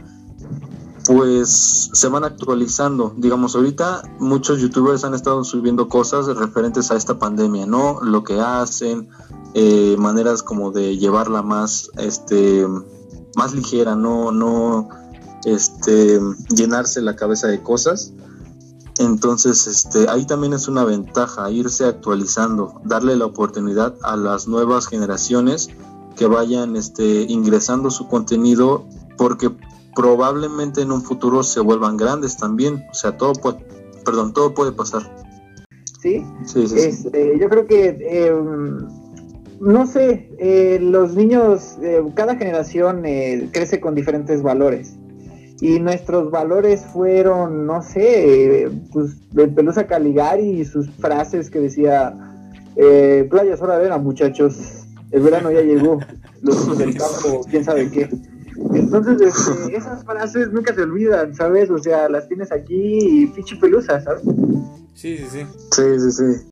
pues 1.07 1.89
se 1.93 2.07
van 2.09 2.25
actualizando. 2.25 3.13
Digamos, 3.17 3.55
ahorita 3.55 4.03
muchos 4.19 4.59
youtubers 4.59 5.05
han 5.05 5.13
estado 5.13 5.43
subiendo 5.45 5.87
cosas 5.87 6.27
referentes 6.27 6.91
a 6.91 6.97
esta 6.97 7.17
pandemia, 7.17 7.65
¿no? 7.65 8.01
Lo 8.01 8.23
que 8.23 8.41
hacen, 8.41 9.07
eh, 9.59 9.95
maneras 9.97 10.43
como 10.43 10.69
de 10.69 10.97
llevarla 10.97 11.41
más, 11.41 11.89
este, 11.97 12.63
más 13.35 13.55
ligera, 13.55 13.95
no, 13.95 14.31
no, 14.31 14.87
este, 15.45 16.19
llenarse 16.55 17.01
la 17.01 17.15
cabeza 17.15 17.47
de 17.47 17.63
cosas. 17.63 18.13
Entonces, 18.99 19.65
este, 19.65 20.07
ahí 20.09 20.27
también 20.27 20.53
es 20.53 20.67
una 20.67 20.85
ventaja 20.85 21.49
irse 21.49 21.85
actualizando, 21.85 22.79
darle 22.83 23.15
la 23.15 23.25
oportunidad 23.25 23.95
a 24.03 24.15
las 24.15 24.47
nuevas 24.47 24.85
generaciones 24.85 25.71
que 26.15 26.27
vayan 26.27 26.75
este, 26.75 27.23
ingresando 27.23 27.89
su 27.89 28.07
contenido, 28.07 28.85
porque 29.17 29.49
probablemente 29.95 30.83
en 30.83 30.91
un 30.91 31.01
futuro 31.01 31.41
se 31.41 31.61
vuelvan 31.61 31.97
grandes 31.97 32.37
también. 32.37 32.85
O 32.91 32.93
sea, 32.93 33.17
todo 33.17 33.33
puede, 33.33 33.65
perdón, 34.05 34.33
todo 34.33 34.53
puede 34.53 34.71
pasar. 34.71 35.01
Sí, 35.99 36.23
sí, 36.45 36.67
sí, 36.67 36.77
este, 36.77 37.39
yo 37.39 37.49
creo 37.49 37.65
que 37.65 37.97
em, 37.99 39.06
no 39.59 39.87
sé, 39.87 40.31
eh, 40.39 40.79
los 40.81 41.15
niños, 41.15 41.77
eh, 41.81 42.03
cada 42.15 42.35
generación 42.35 43.05
eh, 43.05 43.49
crece 43.51 43.79
con 43.79 43.95
diferentes 43.95 44.41
valores 44.41 44.97
y 45.59 45.79
nuestros 45.79 46.29
valores 46.29 46.85
fueron, 46.85 47.65
no 47.65 47.81
sé, 47.81 48.69
pues 48.91 49.29
de 49.31 49.47
Pelusa 49.47 49.87
Caligari 49.87 50.61
y 50.61 50.65
sus 50.65 50.89
frases 50.91 51.49
que 51.49 51.59
decía, 51.59 52.15
eh, 52.75 53.27
playas 53.29 53.61
hora 53.61 53.79
de 53.79 53.97
muchachos, 53.97 54.85
el 55.11 55.21
verano 55.21 55.51
ya 55.51 55.61
llegó, 55.61 55.99
los 56.41 56.77
del 56.77 56.95
campo, 56.95 57.41
quién 57.49 57.63
sabe 57.63 57.89
qué. 57.89 58.09
Entonces, 58.73 59.21
este, 59.21 59.75
esas 59.75 60.03
frases 60.03 60.51
nunca 60.51 60.73
se 60.73 60.81
olvidan, 60.81 61.33
¿sabes? 61.33 61.69
O 61.69 61.77
sea, 61.77 62.09
las 62.09 62.27
tienes 62.27 62.51
aquí 62.51 63.23
y 63.23 63.27
fichi 63.27 63.55
pelusa, 63.55 64.01
¿sabes? 64.01 64.23
Sí, 64.93 65.17
sí, 65.17 65.25
sí. 65.31 65.39
Sí, 65.71 65.99
sí, 65.99 66.11
sí. 66.11 66.49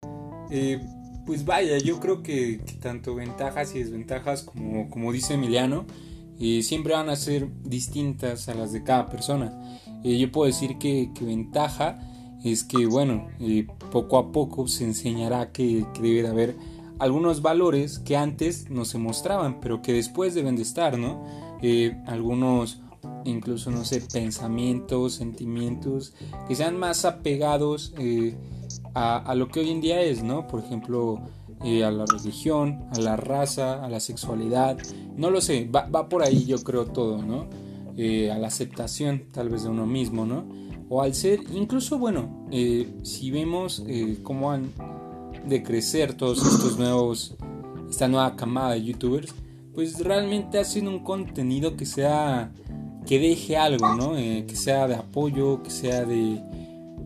Eh, 0.52 0.80
pues 1.26 1.46
vaya, 1.46 1.78
yo 1.78 2.00
creo 2.00 2.24
que, 2.24 2.62
tanto 2.82 3.16
ventajas 3.16 3.76
y 3.76 3.80
desventajas, 3.80 4.44
como, 4.44 4.90
como 4.90 5.12
dice 5.12 5.34
Emiliano, 5.36 5.86
siempre 6.62 6.94
van 6.94 7.10
a 7.10 7.16
ser 7.16 7.48
distintas 7.64 8.50
a 8.50 8.54
las 8.54 8.72
de 8.72 8.84
cada 8.84 9.08
persona. 9.08 9.80
Eh, 10.06 10.20
yo 10.20 10.32
puedo 10.32 10.46
decir 10.46 10.78
que, 10.78 11.10
ventaja 11.22 12.00
es 12.44 12.64
que, 12.64 12.86
bueno, 12.86 13.28
eh, 13.40 13.66
poco 13.92 14.20
a 14.20 14.32
poco 14.32 14.68
se 14.68 14.84
enseñará 14.84 15.52
que, 15.52 15.84
debe 16.00 16.22
de 16.22 16.28
haber 16.28 16.56
algunos 17.00 17.42
valores 17.42 17.98
que 17.98 18.16
antes 18.16 18.70
no 18.70 18.86
se 18.86 19.00
mostraban, 19.00 19.60
pero 19.60 19.82
que 19.82 19.94
después 19.94 20.36
deben 20.36 20.56
de 20.56 20.62
estar, 20.62 21.00
¿no? 21.00 21.26
Eh, 21.64 21.98
algunos, 22.06 22.82
incluso, 23.24 23.72
no 23.72 23.84
sé, 23.84 24.02
pensamientos, 24.14 25.16
sentimientos 25.16 26.14
que 26.48 26.56
sean 26.56 26.78
más 26.78 27.04
apegados 27.04 27.94
a, 28.96 29.36
lo 29.36 29.50
que 29.50 29.60
hoy 29.60 29.70
en 29.70 29.82
día 29.82 30.02
es, 30.02 30.24
¿no? 30.24 30.48
Por 30.48 30.62
ejemplo, 30.62 31.20
eh, 31.66 31.84
a 31.84 31.92
la 31.92 32.06
religión, 32.06 32.86
a 32.96 33.00
la 33.00 33.18
raza, 33.18 33.84
a 33.84 33.90
la 33.90 34.00
sexualidad, 34.00 34.78
no 35.18 35.30
lo 35.30 35.42
sé, 35.42 35.70
va, 35.70 36.08
por 36.08 36.24
ahí 36.24 36.46
yo 36.46 36.58
creo 36.64 36.86
todo, 36.86 37.22
¿no? 37.22 37.48
Eh, 37.98 38.32
a 38.32 38.38
la 38.38 38.48
aceptación 38.48 39.24
tal 39.32 39.50
vez 39.50 39.64
de 39.64 39.70
uno 39.70 39.86
mismo, 39.86 40.26
¿no? 40.26 40.46
O 40.88 41.02
al 41.02 41.14
ser, 41.14 41.42
incluso 41.54 41.98
bueno, 41.98 42.48
eh, 42.52 42.88
si 43.04 43.32
vemos 43.32 43.84
cómo 44.24 44.52
han 44.52 44.72
de 45.46 45.62
crecer 45.62 46.14
todos 46.14 46.46
estos 46.46 46.80
nuevos, 46.80 47.36
esta 47.90 48.08
nueva 48.08 48.36
camada 48.36 48.74
de 48.74 48.84
youtubers, 48.84 49.34
pues 49.74 50.00
realmente 50.00 50.58
hacen 50.58 50.88
un 50.88 51.00
contenido 51.00 51.76
que 51.76 51.86
sea, 51.86 52.54
que 53.06 53.20
deje 53.20 53.58
algo, 53.58 53.94
¿no? 53.96 54.14
que 54.14 54.56
sea 54.56 54.88
de 54.88 54.96
apoyo, 54.96 55.62
que 55.64 55.70
sea 55.70 56.06
de 56.06 56.42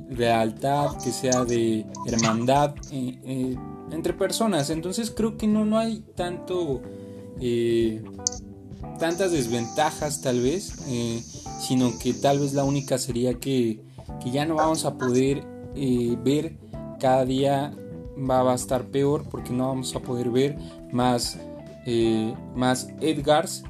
lealtad, 0.10 0.98
que 1.04 1.12
sea 1.12 1.46
de 1.46 1.86
hermandad 2.06 2.76
entre 2.92 4.14
personas. 4.14 4.70
Entonces 4.70 5.12
creo 5.12 5.38
que 5.38 5.48
no, 5.48 5.66
no 5.66 5.78
hay 5.78 6.04
tanto... 6.16 6.82
Eh, 7.42 8.04
tantas 8.98 9.32
desventajas 9.32 10.22
tal 10.22 10.42
vez, 10.42 10.74
eh, 10.88 11.24
sino 11.62 11.98
que 12.00 12.14
tal 12.14 12.40
vez 12.40 12.54
la 12.54 12.66
única 12.66 12.98
sería 12.98 13.36
que, 13.36 13.82
que 14.22 14.32
ya 14.32 14.46
no 14.46 14.56
vamos 14.56 14.84
a 14.84 14.98
poder 14.98 15.46
eh, 15.74 16.18
ver 16.22 16.58
cada 17.00 17.24
día 17.24 17.74
va 18.30 18.52
a 18.52 18.56
estar 18.56 18.88
peor 18.88 19.24
porque 19.30 19.52
no 19.52 19.70
vamos 19.70 19.96
a 19.96 20.02
poder 20.02 20.30
ver 20.30 20.58
más, 20.92 21.38
más 22.56 22.90
Edgars 23.00 23.64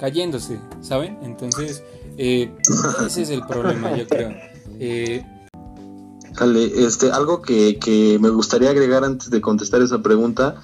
cayéndose, 0.00 0.58
¿saben? 0.80 1.18
Entonces, 1.22 1.84
ese 2.16 3.22
es 3.22 3.30
el 3.30 3.46
problema, 3.46 3.96
yo 3.96 4.08
creo. 4.08 4.34
Dale, 6.38 6.84
este, 6.86 7.10
algo 7.10 7.42
que, 7.42 7.78
que, 7.78 8.18
me 8.20 8.28
gustaría 8.28 8.70
agregar 8.70 9.04
antes 9.04 9.30
de 9.30 9.40
contestar 9.40 9.82
esa 9.82 10.02
pregunta 10.02 10.56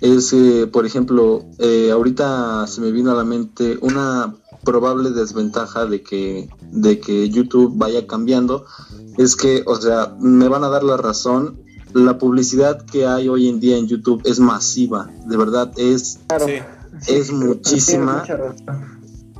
es, 0.00 0.32
eh, 0.32 0.68
por 0.70 0.84
ejemplo, 0.84 1.44
eh, 1.58 1.90
ahorita 1.90 2.66
se 2.66 2.80
me 2.80 2.90
vino 2.92 3.10
a 3.10 3.14
la 3.14 3.24
mente 3.24 3.78
una 3.80 4.34
probable 4.64 5.10
desventaja 5.10 5.86
de 5.86 6.02
que, 6.02 6.48
de 6.70 7.00
que 7.00 7.30
YouTube 7.30 7.72
vaya 7.76 8.06
cambiando, 8.06 8.66
es 9.16 9.36
que, 9.36 9.62
o 9.66 9.76
sea, 9.76 10.14
me 10.20 10.48
van 10.48 10.64
a 10.64 10.68
dar 10.68 10.84
la 10.84 10.96
razón, 10.96 11.62
la 11.94 12.18
publicidad 12.18 12.84
que 12.84 13.06
hay 13.06 13.28
hoy 13.28 13.48
en 13.48 13.60
día 13.60 13.76
en 13.76 13.86
YouTube 13.86 14.22
es 14.24 14.40
masiva, 14.40 15.10
de 15.26 15.36
verdad, 15.36 15.72
es, 15.76 16.18
es 17.06 17.32
muchísima. 17.32 18.24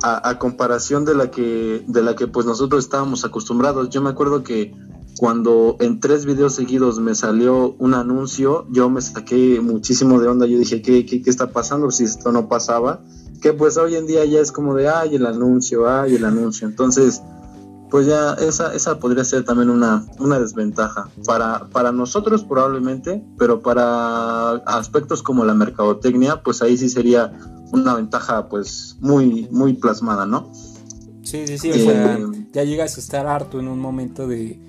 A, 0.03 0.29
a, 0.29 0.39
comparación 0.39 1.05
de 1.05 1.15
la 1.15 1.31
que 1.31 1.83
de 1.87 2.03
la 2.03 2.15
que 2.17 2.27
pues 2.27 2.45
nosotros 2.45 2.83
estábamos 2.83 3.23
acostumbrados. 3.23 3.89
Yo 3.89 4.01
me 4.01 4.09
acuerdo 4.09 4.43
que 4.43 4.75
cuando 5.17 5.77
en 5.79 5.99
tres 5.99 6.25
videos 6.25 6.55
seguidos 6.55 6.99
me 6.99 7.15
salió 7.15 7.75
un 7.79 7.93
anuncio, 7.93 8.67
yo 8.71 8.89
me 8.89 9.01
saqué 9.01 9.61
muchísimo 9.61 10.19
de 10.19 10.27
onda. 10.27 10.45
Yo 10.45 10.57
dije, 10.57 10.81
¿qué, 10.81 11.05
qué, 11.05 11.21
qué 11.21 11.29
está 11.29 11.51
pasando 11.51 11.89
si 11.91 12.03
esto 12.03 12.31
no 12.31 12.49
pasaba? 12.49 13.01
Que 13.41 13.53
pues 13.53 13.77
hoy 13.77 13.95
en 13.95 14.07
día 14.07 14.25
ya 14.25 14.39
es 14.39 14.51
como 14.51 14.75
de, 14.75 14.89
ay, 14.89 15.15
el 15.15 15.25
anuncio, 15.25 15.89
ay, 15.89 16.15
el 16.15 16.25
anuncio. 16.25 16.67
Entonces, 16.67 17.21
pues 17.89 18.07
ya 18.07 18.33
esa, 18.33 18.73
esa 18.73 18.99
podría 18.99 19.23
ser 19.23 19.45
también 19.45 19.69
una, 19.69 20.05
una 20.19 20.37
desventaja. 20.39 21.09
Para, 21.25 21.69
para 21.69 21.93
nosotros 21.93 22.43
probablemente, 22.43 23.23
pero 23.37 23.61
para 23.61 24.51
aspectos 24.65 25.23
como 25.23 25.45
la 25.45 25.53
mercadotecnia, 25.53 26.43
pues 26.43 26.61
ahí 26.61 26.77
sí 26.77 26.89
sería 26.89 27.31
una 27.71 27.95
ventaja 27.95 28.49
pues 28.49 28.97
muy, 28.99 29.47
muy 29.49 29.73
plasmada, 29.75 30.25
¿no? 30.25 30.51
Sí, 31.23 31.47
sí, 31.47 31.57
sí, 31.57 31.71
o 31.71 31.73
sea, 31.73 32.17
eh, 32.17 32.47
ya 32.53 32.63
llegas 32.63 32.97
a 32.97 32.99
estar 32.99 33.25
harto 33.25 33.59
en 33.59 33.67
un 33.67 33.79
momento 33.79 34.27
de 34.27 34.59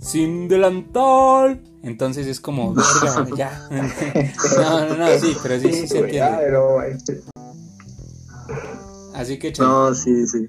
sin 0.00 0.48
delantal. 0.48 1.62
Entonces 1.82 2.26
es 2.26 2.40
como, 2.40 2.74
verga, 3.02 3.26
ya. 3.36 3.68
no, 4.58 4.88
no, 4.88 4.96
no, 4.96 5.06
sí, 5.18 5.36
pero 5.42 5.60
sí, 5.60 5.72
sí, 5.72 5.88
se 5.88 5.98
entiende. 5.98 6.48
Este, 6.90 7.20
Así 9.14 9.38
que, 9.38 9.52
No, 9.58 9.94
sí, 9.94 10.26
sí. 10.26 10.48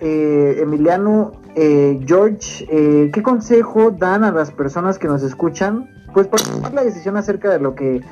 Eh, 0.00 0.58
Emiliano, 0.60 1.32
eh, 1.54 2.00
George, 2.06 2.66
eh, 2.70 3.10
¿qué 3.12 3.22
consejo 3.22 3.90
dan 3.90 4.24
a 4.24 4.32
las 4.32 4.50
personas 4.50 4.98
que 4.98 5.06
nos 5.06 5.22
escuchan 5.22 5.88
pues 6.12 6.28
por 6.28 6.40
tomar 6.40 6.72
la 6.72 6.82
decisión 6.82 7.18
acerca 7.18 7.50
de 7.50 7.60
lo 7.60 7.74
que 7.74 8.02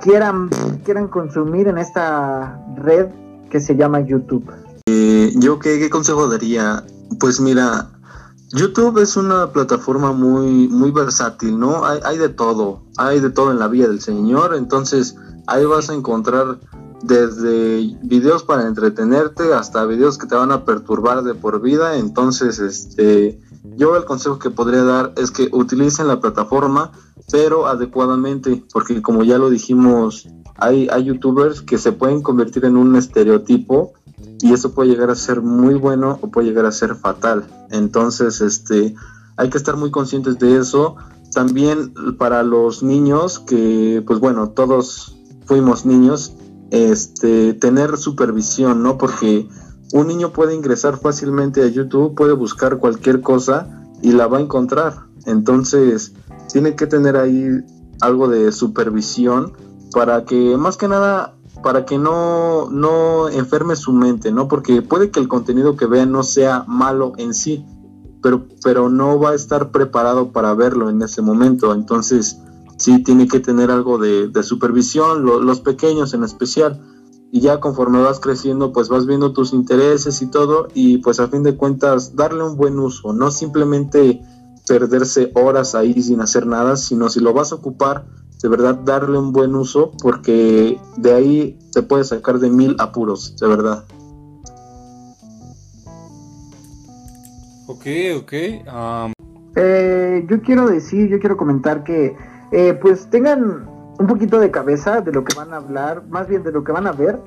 quieran, 0.00 0.48
quieran 0.84 1.08
consumir 1.08 1.68
en 1.68 1.78
esta 1.78 2.58
red 2.76 3.08
que 3.50 3.60
se 3.60 3.76
llama 3.76 4.00
YouTube. 4.00 4.50
Eh, 4.86 5.32
yo 5.36 5.58
qué, 5.58 5.88
consejo 5.90 6.28
daría, 6.28 6.84
pues 7.20 7.40
mira, 7.40 7.90
YouTube 8.50 8.98
es 9.02 9.16
una 9.16 9.52
plataforma 9.52 10.12
muy, 10.12 10.68
muy 10.68 10.90
versátil, 10.90 11.58
¿no? 11.58 11.84
Hay, 11.84 12.00
hay 12.04 12.18
de 12.18 12.28
todo, 12.30 12.82
hay 12.96 13.20
de 13.20 13.30
todo 13.30 13.50
en 13.50 13.58
la 13.58 13.68
vida 13.68 13.88
del 13.88 14.00
Señor, 14.00 14.54
entonces 14.54 15.16
ahí 15.46 15.64
vas 15.64 15.90
a 15.90 15.94
encontrar 15.94 16.58
desde 17.02 17.96
videos 18.02 18.42
para 18.42 18.66
entretenerte 18.66 19.54
hasta 19.54 19.84
videos 19.84 20.18
que 20.18 20.26
te 20.26 20.34
van 20.34 20.52
a 20.52 20.64
perturbar 20.64 21.22
de 21.22 21.34
por 21.34 21.60
vida. 21.60 21.96
Entonces, 21.96 22.58
este, 22.58 23.40
yo 23.76 23.96
el 23.96 24.04
consejo 24.04 24.38
que 24.38 24.50
podría 24.50 24.82
dar 24.82 25.12
es 25.16 25.30
que 25.30 25.48
utilicen 25.52 26.08
la 26.08 26.20
plataforma, 26.20 26.92
pero 27.30 27.66
adecuadamente, 27.66 28.64
porque 28.72 29.02
como 29.02 29.22
ya 29.24 29.38
lo 29.38 29.50
dijimos, 29.50 30.28
hay, 30.56 30.88
hay 30.90 31.04
youtubers 31.04 31.62
que 31.62 31.78
se 31.78 31.92
pueden 31.92 32.22
convertir 32.22 32.64
en 32.64 32.76
un 32.76 32.96
estereotipo 32.96 33.92
y 34.40 34.52
eso 34.52 34.72
puede 34.72 34.90
llegar 34.90 35.10
a 35.10 35.14
ser 35.14 35.42
muy 35.42 35.74
bueno 35.74 36.18
o 36.22 36.30
puede 36.30 36.48
llegar 36.48 36.66
a 36.66 36.72
ser 36.72 36.94
fatal. 36.94 37.44
Entonces, 37.70 38.40
este, 38.40 38.94
hay 39.36 39.50
que 39.50 39.58
estar 39.58 39.76
muy 39.76 39.90
conscientes 39.90 40.38
de 40.38 40.58
eso. 40.58 40.96
También 41.32 41.92
para 42.18 42.42
los 42.42 42.82
niños 42.82 43.38
que, 43.40 44.02
pues 44.06 44.20
bueno, 44.20 44.50
todos 44.50 45.16
fuimos 45.46 45.86
niños, 45.86 46.34
este, 46.70 47.54
tener 47.54 47.96
supervisión, 47.96 48.82
¿no? 48.82 48.98
Porque 48.98 49.48
un 49.92 50.06
niño 50.06 50.32
puede 50.32 50.54
ingresar 50.54 50.98
fácilmente 50.98 51.62
a 51.62 51.66
YouTube, 51.66 52.14
puede 52.14 52.32
buscar 52.32 52.78
cualquier 52.78 53.20
cosa 53.20 53.84
y 54.02 54.12
la 54.12 54.26
va 54.26 54.38
a 54.38 54.42
encontrar. 54.42 55.06
Entonces, 55.26 56.12
tiene 56.52 56.76
que 56.76 56.86
tener 56.86 57.16
ahí 57.16 57.48
algo 58.00 58.28
de 58.28 58.52
supervisión 58.52 59.52
para 59.92 60.24
que, 60.24 60.56
más 60.56 60.76
que 60.76 60.88
nada, 60.88 61.37
para 61.62 61.84
que 61.84 61.98
no, 61.98 62.70
no 62.70 63.28
enferme 63.28 63.76
su 63.76 63.92
mente, 63.92 64.32
¿no? 64.32 64.48
Porque 64.48 64.82
puede 64.82 65.10
que 65.10 65.20
el 65.20 65.28
contenido 65.28 65.76
que 65.76 65.86
vea 65.86 66.06
no 66.06 66.22
sea 66.22 66.64
malo 66.66 67.12
en 67.16 67.34
sí, 67.34 67.64
pero, 68.22 68.46
pero 68.62 68.88
no 68.88 69.18
va 69.18 69.30
a 69.30 69.34
estar 69.34 69.70
preparado 69.70 70.32
para 70.32 70.54
verlo 70.54 70.88
en 70.90 71.02
ese 71.02 71.22
momento. 71.22 71.74
Entonces, 71.74 72.40
sí 72.78 73.02
tiene 73.02 73.28
que 73.28 73.40
tener 73.40 73.70
algo 73.70 73.98
de, 73.98 74.30
supervisión, 74.42 75.24
los 75.24 75.60
pequeños 75.60 76.14
en 76.14 76.24
especial. 76.24 76.80
Y 77.30 77.40
ya 77.40 77.60
conforme 77.60 78.00
vas 78.00 78.20
creciendo, 78.20 78.72
pues 78.72 78.88
vas 78.88 79.04
viendo 79.04 79.34
tus 79.34 79.52
intereses 79.52 80.22
y 80.22 80.30
todo, 80.30 80.68
y 80.72 80.98
pues 80.98 81.20
a 81.20 81.28
fin 81.28 81.42
de 81.42 81.56
cuentas 81.56 82.16
darle 82.16 82.42
un 82.42 82.56
buen 82.56 82.78
uso, 82.78 83.12
no 83.12 83.30
simplemente 83.30 84.22
perderse 84.66 85.30
horas 85.34 85.74
ahí 85.74 86.00
sin 86.00 86.22
hacer 86.22 86.46
nada, 86.46 86.78
sino 86.78 87.10
si 87.10 87.20
lo 87.20 87.34
vas 87.34 87.52
a 87.52 87.56
ocupar, 87.56 88.06
de 88.42 88.48
verdad 88.48 88.76
darle 88.76 89.18
un 89.18 89.32
buen 89.32 89.54
uso, 89.54 89.92
porque 90.02 90.78
de 90.96 91.14
ahí 91.14 91.58
te 91.72 91.82
puedes 91.82 92.08
sacar 92.08 92.38
de 92.38 92.50
mil 92.50 92.76
apuros, 92.78 93.36
de 93.36 93.48
verdad. 93.48 93.84
Ok, 97.66 97.86
ok. 98.16 98.32
Eh, 99.56 100.26
yo 100.28 100.40
quiero 100.42 100.68
decir, 100.68 101.08
yo 101.08 101.18
quiero 101.18 101.36
comentar 101.36 101.84
que 101.84 102.16
eh, 102.52 102.78
pues 102.80 103.10
tengan 103.10 103.68
un 103.98 104.06
poquito 104.06 104.38
de 104.38 104.50
cabeza 104.50 105.00
de 105.00 105.12
lo 105.12 105.24
que 105.24 105.34
van 105.34 105.52
a 105.52 105.56
hablar, 105.56 106.04
más 106.08 106.28
bien 106.28 106.42
de 106.44 106.52
lo 106.52 106.62
que 106.64 106.72
van 106.72 106.86
a 106.86 106.92
ver, 106.92 107.18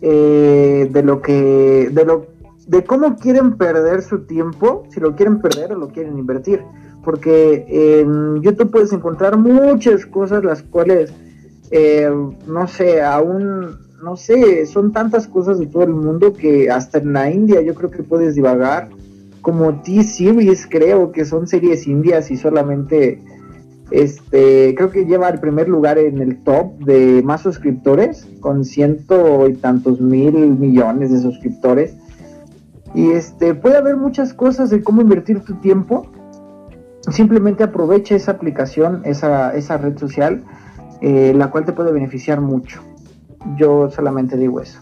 eh, 0.00 0.88
de 0.90 1.02
lo 1.02 1.20
que, 1.20 1.90
de 1.92 2.04
lo, 2.04 2.26
de 2.66 2.84
cómo 2.84 3.16
quieren 3.16 3.56
perder 3.56 4.02
su 4.02 4.20
tiempo, 4.26 4.84
si 4.90 5.00
lo 5.00 5.16
quieren 5.16 5.40
perder 5.40 5.72
o 5.72 5.76
lo 5.76 5.88
quieren 5.88 6.16
invertir, 6.18 6.64
porque 7.04 7.66
en 7.68 8.42
YouTube 8.42 8.70
puedes 8.70 8.92
encontrar 8.92 9.38
muchas 9.38 10.06
cosas 10.06 10.44
las 10.44 10.62
cuales, 10.62 11.12
eh, 11.70 12.10
no 12.46 12.66
sé, 12.68 13.02
aún, 13.02 13.78
no 14.02 14.16
sé, 14.16 14.66
son 14.66 14.92
tantas 14.92 15.26
cosas 15.26 15.58
de 15.58 15.66
todo 15.66 15.84
el 15.84 15.94
mundo 15.94 16.32
que 16.32 16.70
hasta 16.70 16.98
en 16.98 17.12
la 17.12 17.30
India 17.30 17.60
yo 17.62 17.74
creo 17.74 17.90
que 17.90 18.02
puedes 18.02 18.34
divagar, 18.34 18.88
como 19.40 19.80
T-Series 19.82 20.66
creo 20.68 21.12
que 21.12 21.24
son 21.24 21.46
series 21.46 21.86
indias 21.86 22.30
y 22.30 22.36
solamente 22.36 23.22
este, 23.90 24.74
creo 24.76 24.90
que 24.90 25.04
lleva 25.04 25.28
el 25.28 25.40
primer 25.40 25.68
lugar 25.68 25.98
en 25.98 26.18
el 26.18 26.42
top 26.44 26.78
de 26.78 27.22
más 27.24 27.42
suscriptores, 27.42 28.26
con 28.40 28.64
ciento 28.64 29.48
y 29.48 29.54
tantos 29.54 30.00
mil 30.00 30.32
millones 30.32 31.10
de 31.10 31.20
suscriptores. 31.20 31.94
Y 32.94 33.10
este, 33.10 33.54
puede 33.54 33.76
haber 33.76 33.96
muchas 33.96 34.32
cosas 34.32 34.70
de 34.70 34.82
cómo 34.82 35.02
invertir 35.02 35.40
tu 35.40 35.54
tiempo. 35.56 36.06
Simplemente 37.08 37.64
aprovecha 37.64 38.14
esa 38.14 38.32
aplicación, 38.32 39.02
esa, 39.04 39.54
esa 39.54 39.78
red 39.78 39.98
social, 39.98 40.44
eh, 41.00 41.32
la 41.34 41.50
cual 41.50 41.64
te 41.64 41.72
puede 41.72 41.92
beneficiar 41.92 42.40
mucho. 42.40 42.82
Yo 43.56 43.90
solamente 43.90 44.36
digo 44.36 44.60
eso. 44.60 44.80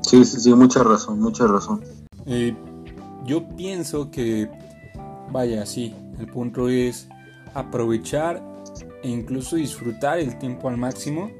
Sí, 0.00 0.24
sí, 0.24 0.40
sí, 0.40 0.54
mucha 0.54 0.82
razón, 0.82 1.20
mucha 1.20 1.46
razón. 1.46 1.82
Eh, 2.26 2.56
yo 3.24 3.46
pienso 3.56 4.10
que, 4.10 4.48
vaya, 5.30 5.66
sí, 5.66 5.94
el 6.18 6.26
punto 6.28 6.68
es 6.68 7.08
aprovechar 7.54 8.42
e 9.02 9.08
incluso 9.08 9.56
disfrutar 9.56 10.18
el 10.18 10.38
tiempo 10.38 10.68
al 10.68 10.76
máximo, 10.76 11.30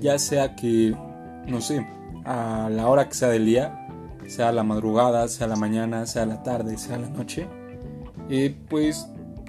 ya 0.00 0.18
sea 0.18 0.54
que, 0.54 0.94
no 1.48 1.60
sé, 1.60 1.86
a 2.24 2.68
la 2.70 2.88
hora 2.88 3.08
que 3.08 3.14
sea 3.14 3.28
del 3.28 3.46
día, 3.46 3.88
sea 4.26 4.52
la 4.52 4.62
madrugada, 4.62 5.26
sea 5.28 5.46
la 5.46 5.56
mañana, 5.56 6.06
sea 6.06 6.26
la 6.26 6.42
tarde, 6.42 6.78
sea 6.78 6.98
la 6.98 7.08
noche, 7.08 7.48
eh, 8.34 8.56
pues 8.68 9.06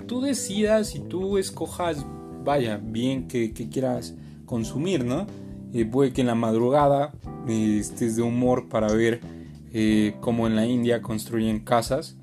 tú 0.08 0.19
decidas 0.19 0.93
y 0.96 1.00
tú 1.00 1.38
escojas, 1.38 2.06
vaya, 2.43 2.82
bien 2.84 3.30
que, 3.30 3.54
quieras 3.54 4.13
consumir, 4.46 5.06
¿no? 5.06 5.26
Eh, 5.74 5.86
puede 5.86 6.12
que 6.12 6.22
en 6.22 6.28
la 6.28 6.36
madrugada 6.36 7.13
eh, 7.48 7.78
estés 7.80 8.17
de 8.17 8.22
humor 8.22 8.67
para 8.67 8.91
ver 8.91 9.22
cómo 10.19 10.46
en 10.46 10.56
la 10.56 10.67
India 10.67 11.02
construyen 11.02 11.62
casas 11.62 12.15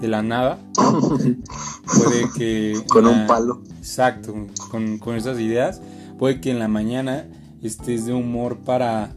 de 0.00 0.08
la 0.08 0.22
nada. 0.22 0.58
Puede 0.74 2.24
que... 2.36 2.74
con 2.88 3.06
un 3.06 3.26
palo. 3.26 3.62
Exacto, 3.78 4.34
con, 4.70 4.98
con 4.98 5.14
esas 5.14 5.40
ideas. 5.40 5.80
Puede 6.18 6.40
que 6.40 6.50
en 6.50 6.58
la 6.58 6.68
mañana 6.68 7.26
estés 7.62 8.06
de 8.06 8.12
humor 8.12 8.58
para 8.58 9.14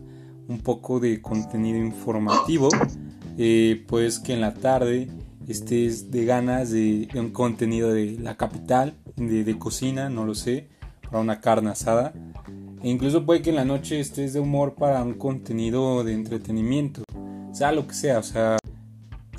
un 0.48 0.60
poco 0.60 1.00
de 1.00 1.22
contenido 1.22 1.80
informativo. 1.80 2.70
Eh, 3.38 3.86
pues 3.88 4.20
que 4.20 4.34
en 4.34 4.42
la 4.42 4.54
tarde 4.54 5.10
estés 5.48 6.12
de 6.12 6.26
ganas 6.26 6.72
de, 6.72 7.08
un 7.16 7.32
contenido 7.32 7.92
de 7.92 8.18
la 8.20 8.38
capital, 8.38 8.96
de, 9.16 9.44
de, 9.44 9.58
cocina, 9.58 10.10
no 10.10 10.26
lo 10.26 10.36
sé, 10.36 10.68
para 11.04 11.20
una 11.20 11.42
carne 11.42 11.70
asada. 11.70 12.14
E 12.84 12.90
incluso 12.90 13.26
puede 13.26 13.42
que 13.42 13.52
en 13.52 13.58
la 13.58 13.66
noche 13.66 14.00
estés 14.00 14.34
de 14.34 14.40
humor 14.40 14.76
para 14.76 15.04
un 15.04 15.14
contenido 15.14 16.04
de 16.04 16.14
entretenimiento. 16.14 17.04
Sea 17.52 17.72
lo 17.72 17.88
que 17.88 17.94
sea, 17.94 18.20
o 18.20 18.24
sea, 18.24 18.58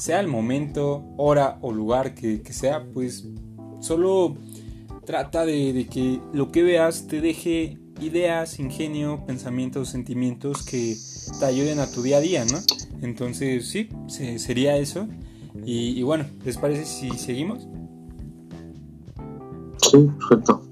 sea 0.03 0.21
el 0.21 0.29
momento, 0.29 1.05
hora 1.17 1.59
o 1.61 1.73
lugar 1.73 2.15
que, 2.15 2.43
sea, 2.53 2.85
pues 2.93 3.25
solo 3.81 4.37
trata 5.05 5.45
de, 5.47 5.87
que 5.91 6.21
lo 6.33 6.51
que 6.51 6.63
veas 6.63 7.07
te 7.07 7.21
deje 7.21 7.79
ideas, 8.01 8.59
ingenio, 8.59 9.25
pensamientos, 9.27 9.91
sentimientos 9.91 10.65
que 10.65 10.97
te 11.39 11.45
ayuden 11.45 11.79
a 11.79 11.91
tu 11.91 12.03
día 12.03 12.17
a 12.17 12.21
día, 12.21 12.45
¿no? 12.45 12.59
Entonces, 13.01 13.69
sí, 13.69 13.89
sería 14.39 14.77
eso. 14.77 15.09
Y, 15.65 15.99
y, 15.99 16.03
bueno, 16.03 16.25
¿les 16.45 16.57
parece 16.59 16.85
si 16.85 17.11
seguimos? 17.11 17.69
Sí, 19.79 20.09
perfecto. 20.19 20.63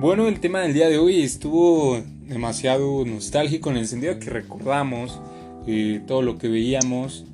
Bueno, 0.00 0.28
el 0.28 0.38
tema 0.38 0.60
del 0.60 0.74
día 0.74 0.90
de 0.90 0.98
hoy 0.98 1.22
estuvo 1.22 1.98
demasiado 2.28 3.06
nostálgico 3.06 3.70
en 3.70 3.78
el 3.78 3.86
sentido 3.86 4.18
que 4.18 4.28
recordamos 4.28 5.18
eh, 5.66 6.02
todo 6.06 6.20
lo 6.20 6.36
que 6.36 6.48
veíamos 6.48 7.24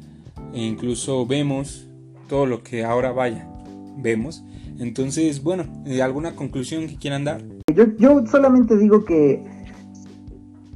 e 0.54 0.62
incluso 0.62 1.26
vemos 1.26 1.86
todo 2.28 2.46
lo 2.46 2.62
que 2.62 2.84
ahora 2.84 3.10
vaya, 3.10 3.48
vemos. 3.96 4.44
Entonces, 4.78 5.42
bueno, 5.42 5.82
eh, 5.84 6.00
¿alguna 6.00 6.36
conclusión 6.36 6.86
que 6.86 6.96
quieran 6.96 7.24
dar? 7.24 7.42
Yo, 7.74 7.84
yo 7.98 8.26
solamente 8.26 8.76
digo 8.76 9.04
que 9.04 9.44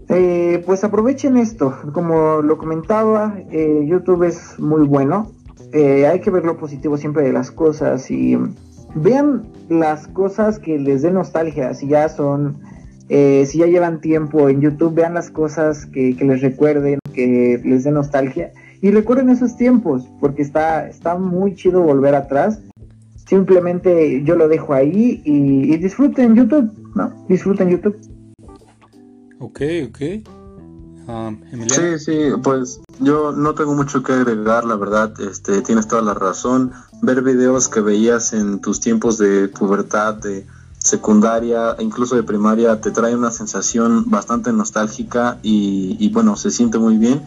eh, 0.08 0.62
pues 0.66 0.84
aprovechen 0.84 1.36
esto, 1.36 1.74
como 1.92 2.42
lo 2.42 2.58
comentaba, 2.58 3.36
YouTube 3.50 4.24
es 4.24 4.58
muy 4.58 4.86
bueno, 4.86 5.32
hay 5.72 6.20
que 6.20 6.30
ver 6.30 6.44
lo 6.44 6.56
positivo 6.56 6.96
siempre 6.96 7.24
de 7.24 7.32
las 7.32 7.50
cosas 7.50 8.10
y 8.10 8.38
vean 8.94 9.44
las 9.68 10.06
cosas 10.08 10.58
que 10.58 10.78
les 10.78 11.02
den 11.02 11.14
nostalgia, 11.14 11.74
si 11.74 11.88
ya 11.88 12.08
son, 12.08 12.58
eh, 13.08 13.44
si 13.46 13.58
ya 13.58 13.66
llevan 13.66 14.00
tiempo 14.00 14.48
en 14.48 14.60
YouTube, 14.60 14.94
vean 14.94 15.14
las 15.14 15.30
cosas 15.30 15.86
que, 15.86 16.16
les 16.18 16.40
recuerden, 16.40 16.98
que 17.12 17.60
les 17.64 17.84
den 17.84 17.94
nostalgia. 17.94 18.52
Y 18.80 18.90
recuerden 18.90 19.30
esos 19.30 19.56
tiempos, 19.56 20.10
porque 20.20 20.42
está, 20.42 20.86
está 20.88 21.16
muy 21.16 21.54
chido 21.54 21.82
volver 21.82 22.14
atrás. 22.14 22.60
Simplemente 23.26 24.22
yo 24.24 24.36
lo 24.36 24.48
dejo 24.48 24.74
ahí 24.74 25.22
y, 25.24 25.76
disfruten 25.78 26.34
YouTube, 26.34 26.70
¿no? 26.94 27.24
Disfruten 27.28 27.70
YouTube. 27.70 27.96
Ok, 29.38 29.60
ok. 29.88 30.00
Um, 31.06 31.38
sí, 31.68 31.98
sí, 31.98 32.18
pues 32.42 32.80
yo 33.00 33.32
no 33.32 33.54
tengo 33.54 33.74
mucho 33.74 34.02
que 34.02 34.12
agregar, 34.12 34.64
la 34.64 34.76
verdad, 34.76 35.12
este, 35.20 35.60
tienes 35.62 35.86
toda 35.86 36.02
la 36.02 36.14
razón. 36.14 36.72
Ver 37.02 37.22
videos 37.22 37.68
que 37.68 37.80
veías 37.80 38.32
en 38.32 38.60
tus 38.60 38.80
tiempos 38.80 39.18
de 39.18 39.48
pubertad, 39.48 40.14
de 40.14 40.46
secundaria, 40.78 41.76
incluso 41.78 42.16
de 42.16 42.22
primaria, 42.22 42.80
te 42.80 42.90
trae 42.90 43.14
una 43.14 43.30
sensación 43.30 44.10
bastante 44.10 44.52
nostálgica 44.52 45.38
y, 45.42 45.96
y 45.98 46.10
bueno, 46.10 46.36
se 46.36 46.50
siente 46.50 46.78
muy 46.78 46.98
bien. 46.98 47.22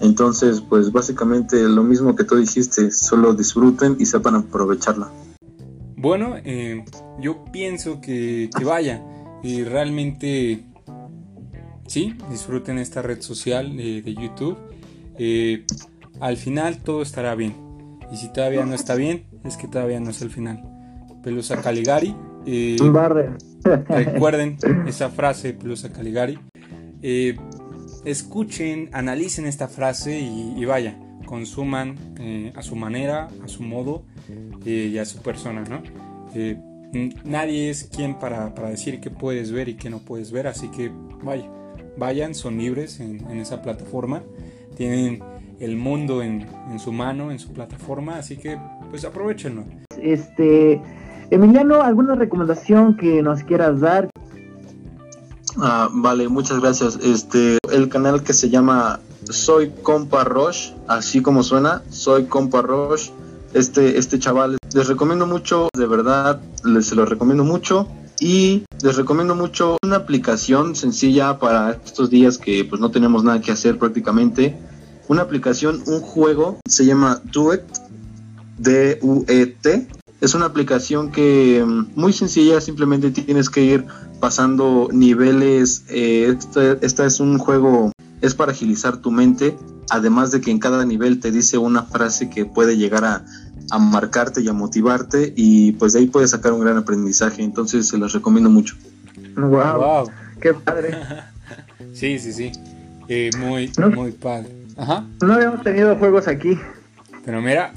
Entonces, 0.00 0.60
pues 0.60 0.92
básicamente 0.92 1.62
lo 1.68 1.84
mismo 1.84 2.16
que 2.16 2.24
tú 2.24 2.36
dijiste, 2.36 2.90
solo 2.90 3.34
disfruten 3.34 3.96
y 3.98 4.06
sepan 4.06 4.34
aprovecharla. 4.34 5.10
Bueno, 6.02 6.34
eh, 6.44 6.84
yo 7.20 7.44
pienso 7.52 8.00
que, 8.00 8.50
que 8.56 8.64
vaya 8.64 9.02
y 9.42 9.64
realmente 9.64 10.64
sí, 11.86 12.16
disfruten 12.30 12.78
esta 12.78 13.02
red 13.02 13.20
social 13.20 13.76
de, 13.76 14.14
YouTube. 14.14 14.56
Eh, 15.18 15.64
al 16.20 16.36
final 16.36 16.78
todo 16.78 17.02
estará 17.02 17.34
bien. 17.34 17.54
Y 18.10 18.16
si 18.16 18.32
todavía 18.32 18.64
no 18.64 18.74
está 18.74 18.94
bien, 18.94 19.26
es 19.44 19.56
que 19.56 19.68
todavía 19.68 20.00
no 20.00 20.10
es 20.10 20.22
el 20.22 20.30
final. 20.30 20.62
Pelusa 21.22 21.60
Caligari. 21.60 22.14
Eh, 22.46 22.76
recuerden 23.88 24.58
esa 24.86 25.10
frase, 25.10 25.52
Pelusa 25.52 25.92
Caligari. 25.92 26.38
Eh, 27.02 27.36
escuchen, 28.04 28.90
analicen 28.92 29.46
esta 29.46 29.68
frase 29.68 30.18
y, 30.18 30.64
vaya, 30.64 30.98
consuman 31.32 31.96
a 32.54 32.60
su 32.60 32.76
manera, 32.76 33.30
a 33.42 33.48
su 33.48 33.62
modo 33.62 34.02
y 34.66 34.98
a 34.98 35.06
su 35.06 35.22
persona, 35.22 35.64
¿no? 35.64 35.82
nadie 37.24 37.70
es 37.70 37.84
quien 37.84 38.18
para, 38.18 38.54
para 38.54 38.68
decir 38.68 39.00
qué 39.00 39.08
puedes 39.08 39.50
ver 39.50 39.70
y 39.70 39.76
qué 39.76 39.88
no 39.88 40.00
puedes 40.00 40.30
ver, 40.30 40.46
así 40.46 40.68
que 40.68 40.92
vaya 41.24 41.48
vayan, 41.96 42.34
son 42.34 42.58
libres 42.58 43.00
en, 43.00 43.26
esa 43.38 43.62
plataforma, 43.62 44.22
tienen 44.76 45.22
el 45.58 45.78
mundo 45.78 46.22
en, 46.22 46.46
su 46.78 46.92
mano, 46.92 47.30
en 47.30 47.38
su 47.38 47.50
plataforma, 47.50 48.16
así 48.16 48.36
que 48.36 48.58
pues 48.90 49.06
aprovechenlo. 49.06 49.64
Este, 50.02 50.82
Emiliano, 51.30 51.80
¿alguna 51.80 52.14
recomendación 52.14 52.98
que 52.98 53.22
nos 53.22 53.42
quieras 53.42 53.80
dar? 53.80 54.10
Ah, 55.56 55.88
vale, 55.92 56.28
muchas 56.28 56.60
gracias. 56.60 56.98
Este, 57.02 57.56
el 57.72 57.88
canal 57.88 58.22
que 58.22 58.34
se 58.34 58.50
llama 58.50 59.00
Soy 59.30 59.70
Compa 59.82 60.24
Roche, 60.24 60.74
así 60.88 61.22
como 61.22 61.42
suena, 61.42 61.82
Soy 61.90 62.24
Compa 62.24 62.62
Roche. 62.62 63.12
Este, 63.54 63.98
este 63.98 64.18
chaval, 64.18 64.56
les 64.74 64.88
recomiendo 64.88 65.26
mucho, 65.26 65.68
de 65.76 65.86
verdad, 65.86 66.40
les 66.64 66.86
se 66.86 66.94
lo 66.94 67.04
recomiendo 67.04 67.44
mucho 67.44 67.86
y 68.18 68.64
les 68.82 68.96
recomiendo 68.96 69.34
mucho 69.34 69.76
una 69.82 69.96
aplicación 69.96 70.76
sencilla 70.76 71.38
para 71.38 71.72
estos 71.84 72.08
días 72.08 72.38
que 72.38 72.64
pues 72.64 72.80
no 72.80 72.90
tenemos 72.90 73.24
nada 73.24 73.40
que 73.40 73.52
hacer 73.52 73.78
prácticamente. 73.78 74.56
Una 75.08 75.22
aplicación, 75.22 75.82
un 75.86 76.00
juego, 76.00 76.60
se 76.66 76.86
llama 76.86 77.20
Duet, 77.24 77.64
D-U-E-T. 78.58 79.88
Es 80.20 80.34
una 80.34 80.46
aplicación 80.46 81.10
que 81.10 81.64
mm, 81.66 81.86
muy 81.96 82.12
sencilla, 82.12 82.60
simplemente 82.60 83.10
tienes 83.10 83.50
que 83.50 83.64
ir 83.64 83.86
pasando 84.20 84.88
niveles. 84.92 85.84
Eh, 85.88 86.36
este, 86.80 87.04
es 87.06 87.20
un 87.20 87.38
juego, 87.38 87.90
es 88.22 88.34
para 88.34 88.52
agilizar 88.52 88.96
tu 88.98 89.10
mente, 89.10 89.56
además 89.90 90.30
de 90.30 90.40
que 90.40 90.50
en 90.50 90.58
cada 90.58 90.86
nivel 90.86 91.20
te 91.20 91.30
dice 91.30 91.58
una 91.58 91.82
frase 91.82 92.30
que 92.30 92.46
puede 92.46 92.76
llegar 92.76 93.04
a 93.04 93.24
a 93.72 93.78
marcarte 93.78 94.42
y 94.42 94.48
a 94.48 94.52
motivarte 94.52 95.32
y 95.34 95.72
pues 95.72 95.94
de 95.94 96.00
ahí 96.00 96.06
puedes 96.06 96.30
sacar 96.30 96.52
un 96.52 96.60
gran 96.60 96.76
aprendizaje. 96.76 97.42
Entonces 97.42 97.88
se 97.88 97.96
los 97.96 98.12
recomiendo 98.12 98.50
mucho. 98.50 98.76
Wow, 99.34 100.10
qué 100.40 100.52
padre. 100.52 100.98
sí, 101.94 102.18
sí, 102.18 102.32
sí. 102.34 102.52
Eh, 103.08 103.30
muy, 103.38 103.72
muy 103.94 104.12
padre. 104.12 104.54
Ajá. 104.76 105.06
No 105.22 105.32
habíamos 105.32 105.62
tenido 105.62 105.96
juegos 105.96 106.28
aquí. 106.28 106.58
Pero 107.24 107.40
mira, 107.40 107.72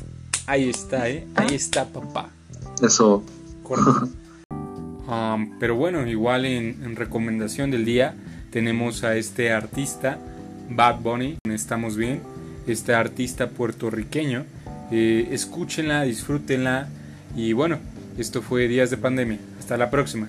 ahí 0.47 0.69
está, 0.69 1.09
¿eh? 1.09 1.25
Ahí 1.35 1.55
está, 1.55 1.85
papá. 1.85 2.29
Eso. 2.81 3.23
Um, 5.07 5.51
pero 5.59 5.75
bueno, 5.75 6.05
igual 6.05 6.45
en, 6.45 6.83
en 6.83 6.95
recomendación 6.97 7.71
del 7.71 7.85
día 7.85 8.15
tenemos 8.51 9.03
a 9.05 9.15
este 9.15 9.53
artista, 9.53 10.19
Bad 10.69 10.99
Bunny, 11.01 11.37
estamos 11.49 11.95
bien, 11.97 12.21
este 12.67 12.93
artista 12.93 13.49
puertorriqueño 13.49 14.45
eh, 14.91 15.29
escúchenla, 15.31 16.03
disfrútenla 16.03 16.87
y 17.35 17.53
bueno, 17.53 17.79
esto 18.17 18.41
fue 18.41 18.67
Días 18.67 18.89
de 18.89 18.97
Pandemia. 18.97 19.39
Hasta 19.59 19.77
la 19.77 19.89
próxima. 19.89 20.27